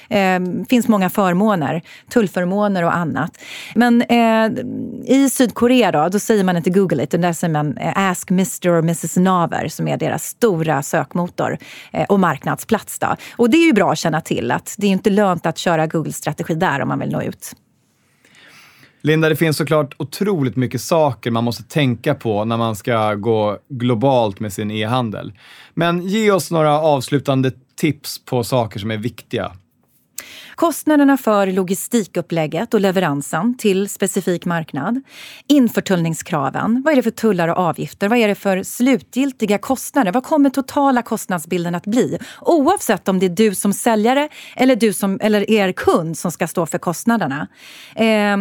eh, 0.10 0.40
finns 0.70 0.88
många 0.88 1.10
förmåner, 1.10 1.82
tullförmåner 2.10 2.84
och 2.84 2.96
annat. 2.96 3.38
Men 3.76 4.02
eh, 4.02 4.50
i 5.06 5.30
Sydkorea 5.30 5.92
då, 5.92 6.10
då 6.10 6.20
säger 6.20 6.44
man 6.44 6.58
inte 6.58 6.70
Google 6.70 7.04
it, 7.04 7.12
där 7.12 7.34
säger 7.34 7.54
man 7.54 7.78
eh, 7.78 8.10
Ask 8.10 8.32
Mr 8.32 8.70
or 8.70 8.80
Mrs 8.80 9.18
Naver 9.18 9.68
som 9.68 9.88
är 9.88 9.98
deras 9.98 10.24
stora 10.24 10.84
sökmotor 10.84 11.58
eh, 11.94 12.06
och 12.10 12.20
marknadsplats. 12.20 13.00
Då. 13.00 13.16
Och 13.38 13.50
det 13.50 13.58
är 13.58 13.66
ju 13.66 13.74
bra 13.74 13.92
att 13.92 13.98
känna 13.98 14.22
till 14.22 14.52
att 14.52 14.76
det 14.78 14.88
är 14.88 14.92
inte 14.92 15.10
lönt 15.10 15.46
att 15.46 15.58
köra 15.58 15.88
Google-strategi 15.88 16.56
där 16.56 16.82
om 16.82 16.88
man 16.88 17.00
vill 17.00 17.12
nå 17.12 17.22
ut. 17.22 17.56
Linda, 19.06 19.30
det 19.30 19.36
finns 19.36 19.58
såklart 19.58 19.96
otroligt 19.98 20.56
mycket 20.56 20.82
saker 20.82 21.32
man 21.32 21.44
måste 21.44 21.64
tänka 21.64 22.16
på 22.16 22.46
när 22.46 22.58
man 22.58 22.76
ska 22.76 23.14
gå 23.14 23.58
globalt 23.70 24.40
med 24.40 24.54
sin 24.54 24.72
e-handel. 24.72 25.34
Men 25.74 26.08
ge 26.08 26.32
oss 26.32 26.52
några 26.52 26.80
avslutande 26.82 27.52
tips 27.76 28.26
på 28.26 28.44
saker 28.44 28.80
som 28.80 28.92
är 28.92 28.98
viktiga? 28.98 29.52
Kostnaderna 30.56 31.18
för 31.18 31.48
logistikupplägget 31.48 32.74
och 32.74 32.82
leveransen 32.82 33.58
till 33.58 33.90
specifik 33.90 34.46
marknad. 34.46 35.02
Införtullningskraven. 35.48 36.82
Vad 36.86 36.92
är 36.92 36.96
det 36.96 37.04
för 37.04 37.12
tullar 37.12 37.48
och 37.48 37.58
avgifter? 37.58 38.10
Vad 38.10 38.18
är 38.18 38.28
det 38.28 38.36
för 38.36 38.64
slutgiltiga 38.64 39.58
kostnader? 39.58 40.12
Vad 40.12 40.24
kommer 40.24 40.50
totala 40.50 41.02
kostnadsbilden 41.02 41.76
att 41.76 41.86
bli? 41.86 42.18
Oavsett 42.42 43.08
om 43.08 43.20
det 43.20 43.26
är 43.26 43.30
du 43.30 43.56
som 43.56 43.74
säljare 43.74 44.30
eller, 44.56 44.76
du 44.76 44.94
som, 44.94 45.20
eller 45.22 45.52
er 45.52 45.72
kund 45.72 46.18
som 46.18 46.32
ska 46.32 46.48
stå 46.48 46.66
för 46.66 46.78
kostnaderna. 46.78 47.48
Eh, 47.96 48.38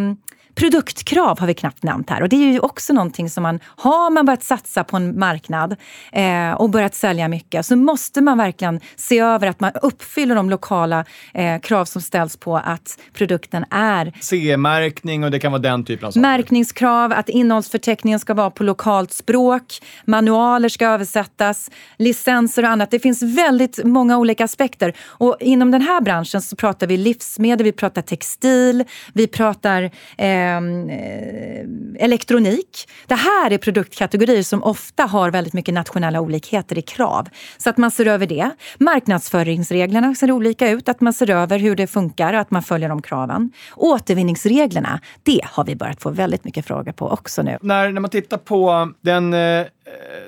Produktkrav 0.54 1.40
har 1.40 1.46
vi 1.46 1.54
knappt 1.54 1.82
nämnt 1.82 2.10
här 2.10 2.22
och 2.22 2.28
det 2.28 2.36
är 2.36 2.52
ju 2.52 2.60
också 2.60 2.92
någonting 2.92 3.30
som 3.30 3.42
man, 3.42 3.60
har 3.64 4.10
man 4.10 4.26
börjat 4.26 4.42
satsa 4.42 4.84
på 4.84 4.96
en 4.96 5.18
marknad 5.18 5.76
eh, 6.12 6.52
och 6.52 6.70
börjat 6.70 6.94
sälja 6.94 7.28
mycket 7.28 7.66
så 7.66 7.76
måste 7.76 8.20
man 8.20 8.38
verkligen 8.38 8.80
se 8.96 9.18
över 9.18 9.46
att 9.46 9.60
man 9.60 9.72
uppfyller 9.82 10.34
de 10.34 10.50
lokala 10.50 11.04
eh, 11.34 11.60
krav 11.60 11.84
som 11.84 12.02
ställs 12.02 12.36
på 12.36 12.56
att 12.56 12.98
produkten 13.12 13.64
är 13.70 14.12
CE-märkning 14.20 15.24
och 15.24 15.30
det 15.30 15.38
kan 15.38 15.52
vara 15.52 15.62
den 15.62 15.84
typen 15.84 16.06
av 16.06 16.10
saker. 16.10 16.20
Märkningskrav, 16.20 17.12
att 17.12 17.28
innehållsförteckningen 17.28 18.20
ska 18.20 18.34
vara 18.34 18.50
på 18.50 18.64
lokalt 18.64 19.12
språk, 19.12 19.64
manualer 20.04 20.68
ska 20.68 20.86
översättas, 20.86 21.70
licenser 21.98 22.62
och 22.62 22.68
annat. 22.68 22.90
Det 22.90 22.98
finns 22.98 23.22
väldigt 23.22 23.84
många 23.84 24.18
olika 24.18 24.44
aspekter. 24.44 24.92
Och 25.00 25.36
inom 25.40 25.70
den 25.70 25.82
här 25.82 26.00
branschen 26.00 26.42
så 26.42 26.56
pratar 26.56 26.86
vi 26.86 26.96
livsmedel, 26.96 27.64
vi 27.64 27.72
pratar 27.72 28.02
textil, 28.02 28.84
vi 29.12 29.26
pratar 29.26 29.90
eh, 30.18 30.41
elektronik. 31.98 32.88
Det 33.06 33.14
här 33.14 33.50
är 33.50 33.58
produktkategorier 33.58 34.42
som 34.42 34.62
ofta 34.62 35.02
har 35.02 35.30
väldigt 35.30 35.52
mycket 35.52 35.74
nationella 35.74 36.20
olikheter 36.20 36.78
i 36.78 36.82
krav. 36.82 37.28
Så 37.58 37.70
att 37.70 37.76
man 37.76 37.90
ser 37.90 38.06
över 38.06 38.26
det. 38.26 38.50
Marknadsföringsreglerna 38.78 40.14
ser 40.14 40.30
olika 40.30 40.70
ut, 40.70 40.88
att 40.88 41.00
man 41.00 41.12
ser 41.12 41.30
över 41.30 41.58
hur 41.58 41.76
det 41.76 41.86
funkar 41.86 42.34
och 42.34 42.40
att 42.40 42.50
man 42.50 42.62
följer 42.62 42.88
de 42.88 43.02
kraven. 43.02 43.52
Återvinningsreglerna, 43.76 45.00
det 45.22 45.40
har 45.44 45.64
vi 45.64 45.76
börjat 45.76 46.02
få 46.02 46.10
väldigt 46.10 46.44
mycket 46.44 46.66
frågor 46.66 46.92
på 46.92 47.08
också 47.08 47.42
nu. 47.42 47.58
När, 47.62 47.92
när 47.92 48.00
man 48.00 48.10
tittar 48.10 48.38
på 48.38 48.92
den, 49.00 49.34
eh, 49.34 49.66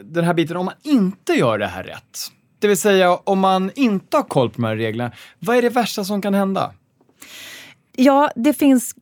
den 0.03 0.25
här 0.25 0.35
biten, 0.35 0.57
om 0.57 0.65
man 0.65 0.75
inte 0.83 1.33
gör 1.33 1.59
det 1.59 1.67
här 1.67 1.85
rätt, 1.85 2.19
det 2.59 2.69
vill 2.69 2.77
säga 2.77 3.15
om 3.15 3.39
man 3.39 3.71
inte 3.75 4.17
har 4.17 4.25
koll 4.25 4.51
på 4.51 4.57
de 4.57 4.65
här 4.65 4.77
reglerna, 4.77 5.13
vad 5.39 5.57
är 5.57 5.63
det 5.63 5.69
värsta 5.69 6.05
som 6.05 6.23
kan 6.23 6.35
hända? 6.35 6.73
Ja, 7.97 8.31
det 8.37 8.53
finns 8.53 8.95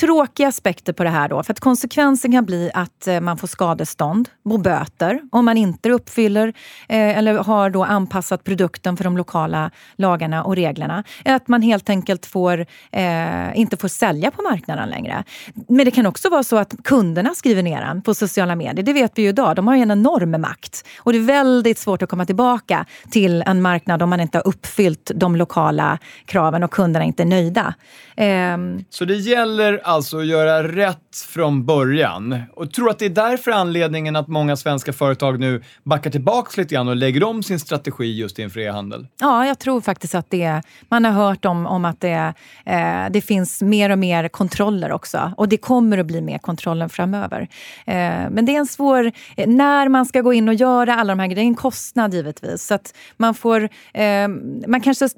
tråkiga 0.00 0.48
aspekter 0.48 0.92
på 0.92 1.04
det 1.04 1.10
här 1.10 1.28
då. 1.28 1.42
För 1.42 1.52
att 1.52 1.60
konsekvensen 1.60 2.32
kan 2.32 2.44
bli 2.44 2.70
att 2.74 3.06
eh, 3.06 3.20
man 3.20 3.38
får 3.38 3.48
skadestånd 3.48 4.28
och 4.44 4.60
böter 4.60 5.20
om 5.32 5.44
man 5.44 5.56
inte 5.56 5.90
uppfyller 5.90 6.48
eh, 6.88 7.18
eller 7.18 7.34
har 7.34 7.70
då 7.70 7.84
anpassat 7.84 8.44
produkten 8.44 8.96
för 8.96 9.04
de 9.04 9.16
lokala 9.16 9.70
lagarna 9.96 10.44
och 10.44 10.56
reglerna. 10.56 11.04
Att 11.24 11.48
man 11.48 11.62
helt 11.62 11.90
enkelt 11.90 12.26
får, 12.26 12.66
eh, 12.92 13.58
inte 13.58 13.76
får 13.76 13.88
sälja 13.88 14.30
på 14.30 14.42
marknaden 14.42 14.88
längre. 14.88 15.24
Men 15.68 15.84
det 15.84 15.90
kan 15.90 16.06
också 16.06 16.28
vara 16.28 16.42
så 16.42 16.56
att 16.56 16.74
kunderna 16.84 17.34
skriver 17.34 17.62
ner 17.62 17.80
den 17.80 18.02
på 18.02 18.14
sociala 18.14 18.56
medier. 18.56 18.84
Det 18.84 18.92
vet 18.92 19.12
vi 19.14 19.22
ju 19.22 19.28
idag. 19.28 19.56
De 19.56 19.66
har 19.66 19.76
ju 19.76 19.82
en 19.82 19.90
enorm 19.90 20.40
makt. 20.40 20.86
Och 20.98 21.12
det 21.12 21.18
är 21.18 21.22
väldigt 21.22 21.78
svårt 21.78 22.02
att 22.02 22.08
komma 22.08 22.26
tillbaka 22.26 22.86
till 23.10 23.42
en 23.46 23.62
marknad 23.62 24.02
om 24.02 24.10
man 24.10 24.20
inte 24.20 24.38
har 24.38 24.48
uppfyllt 24.48 25.10
de 25.14 25.36
lokala 25.36 25.98
kraven 26.24 26.62
och 26.62 26.70
kunderna 26.70 27.04
inte 27.04 27.22
är 27.22 27.26
nöjda. 27.26 27.74
Eh, 28.16 28.56
så 28.90 29.04
det 29.04 29.16
gäller 29.16 29.87
alltså 29.88 30.22
göra 30.22 30.68
rätt 30.68 31.16
från 31.26 31.66
början. 31.66 32.42
Och 32.54 32.72
tror 32.72 32.90
att 32.90 32.98
det 32.98 33.04
är 33.04 33.10
därför 33.10 33.50
anledningen 33.50 34.16
att 34.16 34.28
många 34.28 34.56
svenska 34.56 34.92
företag 34.92 35.40
nu 35.40 35.62
backar 35.82 36.10
tillbaka 36.10 36.60
lite 36.60 36.74
grann 36.74 36.88
och 36.88 36.96
lägger 36.96 37.24
om 37.24 37.42
sin 37.42 37.60
strategi 37.60 38.04
just 38.04 38.38
inför 38.38 38.60
e-handel? 38.60 39.06
Ja, 39.20 39.46
jag 39.46 39.58
tror 39.58 39.80
faktiskt 39.80 40.14
att 40.14 40.30
det 40.30 40.62
Man 40.88 41.04
har 41.04 41.12
hört 41.12 41.44
om, 41.44 41.66
om 41.66 41.84
att 41.84 42.00
det, 42.00 42.34
eh, 42.66 43.10
det 43.10 43.20
finns 43.20 43.62
mer 43.62 43.90
och 43.90 43.98
mer 43.98 44.28
kontroller 44.28 44.92
också. 44.92 45.32
Och 45.36 45.48
det 45.48 45.56
kommer 45.56 45.98
att 45.98 46.06
bli 46.06 46.20
mer 46.20 46.38
kontroller 46.38 46.88
framöver. 46.88 47.40
Eh, 47.86 47.94
men 48.30 48.46
det 48.46 48.54
är 48.54 48.58
en 48.58 48.66
svår... 48.66 49.12
När 49.46 49.88
man 49.88 50.06
ska 50.06 50.20
gå 50.20 50.32
in 50.32 50.48
och 50.48 50.54
göra 50.54 50.94
alla 50.94 51.12
de 51.12 51.18
här 51.20 51.26
grejerna, 51.26 51.38
det 51.38 51.46
är 51.46 51.48
en 51.48 51.54
kostnad 51.54 52.14
givetvis. 52.14 52.66
Så 52.66 52.74
att 52.74 52.94
man 53.16 53.34
får... 53.34 53.68
Eh, 53.94 54.28
man 54.68 54.80
kanske 54.80 55.08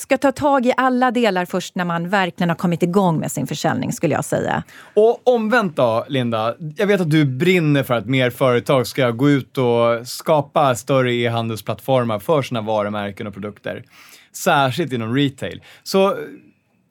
ska 0.00 0.18
ta 0.18 0.32
tag 0.32 0.66
i 0.66 0.72
alla 0.76 1.10
delar 1.10 1.44
först 1.44 1.74
när 1.74 1.84
man 1.84 2.08
verkligen 2.08 2.48
har 2.48 2.56
kommit 2.56 2.82
igång 2.82 3.20
med 3.20 3.32
sin 3.32 3.46
försäljning, 3.46 3.92
skulle 3.92 4.13
jag 4.14 4.24
säga. 4.24 4.62
Och 4.94 5.28
omvänt 5.28 5.76
då, 5.76 6.04
Linda. 6.08 6.54
Jag 6.76 6.86
vet 6.86 7.00
att 7.00 7.10
du 7.10 7.24
brinner 7.24 7.82
för 7.82 7.94
att 7.94 8.06
mer 8.06 8.30
företag 8.30 8.86
ska 8.86 9.10
gå 9.10 9.30
ut 9.30 9.58
och 9.58 10.08
skapa 10.08 10.74
större 10.74 11.14
e-handelsplattformar 11.14 12.18
för 12.18 12.42
sina 12.42 12.60
varumärken 12.60 13.26
och 13.26 13.34
produkter. 13.34 13.84
Särskilt 14.32 14.92
inom 14.92 15.14
retail. 15.14 15.62
Så 15.82 16.16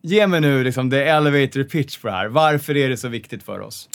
ge 0.01 0.27
mig 0.27 0.41
nu 0.41 0.63
liksom 0.63 0.91
the 0.91 1.03
elevator 1.03 1.63
pitch 1.63 1.97
på 1.97 2.07
det 2.07 2.13
här. 2.13 2.27
Varför 2.27 2.77
är 2.77 2.89
det 2.89 2.97
så 2.97 3.07
viktigt 3.07 3.43
för 3.43 3.59
oss? 3.59 3.89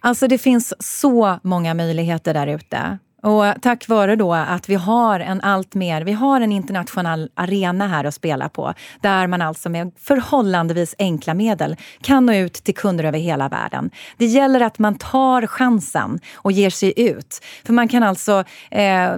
Alltså 0.00 0.28
det 0.28 0.38
finns 0.38 0.74
så 0.78 1.38
många 1.42 1.74
möjligheter 1.74 2.34
där 2.34 2.46
ute. 2.46 2.98
Och 3.22 3.44
tack 3.62 3.88
vare 3.88 4.16
då 4.16 4.34
att 4.34 4.68
vi 4.68 4.74
har 4.74 5.20
en 5.20 5.40
allt 5.40 5.74
mer, 5.74 6.02
vi 6.02 6.12
har 6.12 6.40
en 6.40 6.52
internationell 6.52 7.30
arena 7.34 7.88
här 7.88 8.04
att 8.04 8.14
spela 8.14 8.48
på 8.48 8.74
där 9.00 9.26
man 9.26 9.42
alltså 9.42 9.68
med 9.68 9.92
förhållandevis 9.98 10.94
enkla 10.98 11.34
medel 11.34 11.76
kan 12.02 12.26
nå 12.26 12.34
ut 12.34 12.54
till 12.54 12.74
kunder 12.74 13.04
över 13.04 13.18
hela 13.18 13.48
världen. 13.48 13.90
Det 14.16 14.26
gäller 14.26 14.60
att 14.60 14.78
man 14.78 14.94
tar 14.94 15.46
chansen 15.46 16.18
och 16.36 16.52
ger 16.52 16.70
sig 16.70 16.92
ut. 16.96 17.44
För 17.64 17.72
man 17.72 17.88
kan 17.88 18.02
alltså, 18.02 18.44
eh, 18.70 19.12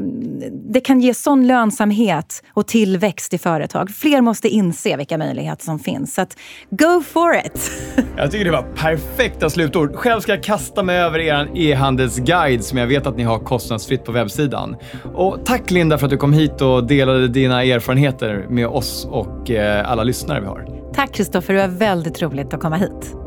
det 0.52 0.80
kan 0.80 1.00
ge 1.00 1.14
sån 1.14 1.46
lönsamhet 1.46 2.42
och 2.48 2.66
tillväxt 2.66 3.34
i 3.34 3.38
företag. 3.38 3.90
Fler 3.90 4.20
måste 4.20 4.48
inse 4.48 4.96
vilka 4.96 5.18
möjligheter 5.18 5.64
som 5.64 5.78
finns. 5.78 6.14
Så 6.14 6.22
att 6.22 6.36
go 6.70 7.02
for 7.02 7.36
it! 7.36 7.70
Jag 8.16 8.30
tycker 8.30 8.44
det 8.44 8.50
var 8.50 8.62
perfekta 8.76 9.50
slutord. 9.50 9.94
Själv 9.94 10.20
ska 10.20 10.32
jag 10.32 10.42
kasta 10.42 10.82
mig 10.82 10.98
över 10.98 11.18
er 11.18 11.50
e-handelsguide 11.54 12.64
som 12.64 12.78
jag 12.78 12.86
vet 12.86 13.06
att 13.06 13.16
ni 13.16 13.22
har 13.22 13.38
kostnadsfritt 13.38 13.89
kostnadsfritt 13.90 14.04
på 14.04 14.12
webbsidan. 14.12 14.76
Och 15.14 15.38
tack 15.44 15.70
Linda 15.70 15.98
för 15.98 16.06
att 16.06 16.10
du 16.10 16.16
kom 16.16 16.32
hit 16.32 16.60
och 16.60 16.86
delade 16.86 17.28
dina 17.28 17.64
erfarenheter 17.64 18.46
med 18.48 18.66
oss 18.66 19.06
och 19.10 19.50
eh, 19.50 19.90
alla 19.90 20.04
lyssnare 20.04 20.40
vi 20.40 20.46
har. 20.46 20.66
Tack 20.94 21.12
Kristoffer, 21.12 21.54
det 21.54 21.60
var 21.60 21.78
väldigt 21.78 22.22
roligt 22.22 22.54
att 22.54 22.60
komma 22.60 22.76
hit. 22.76 23.19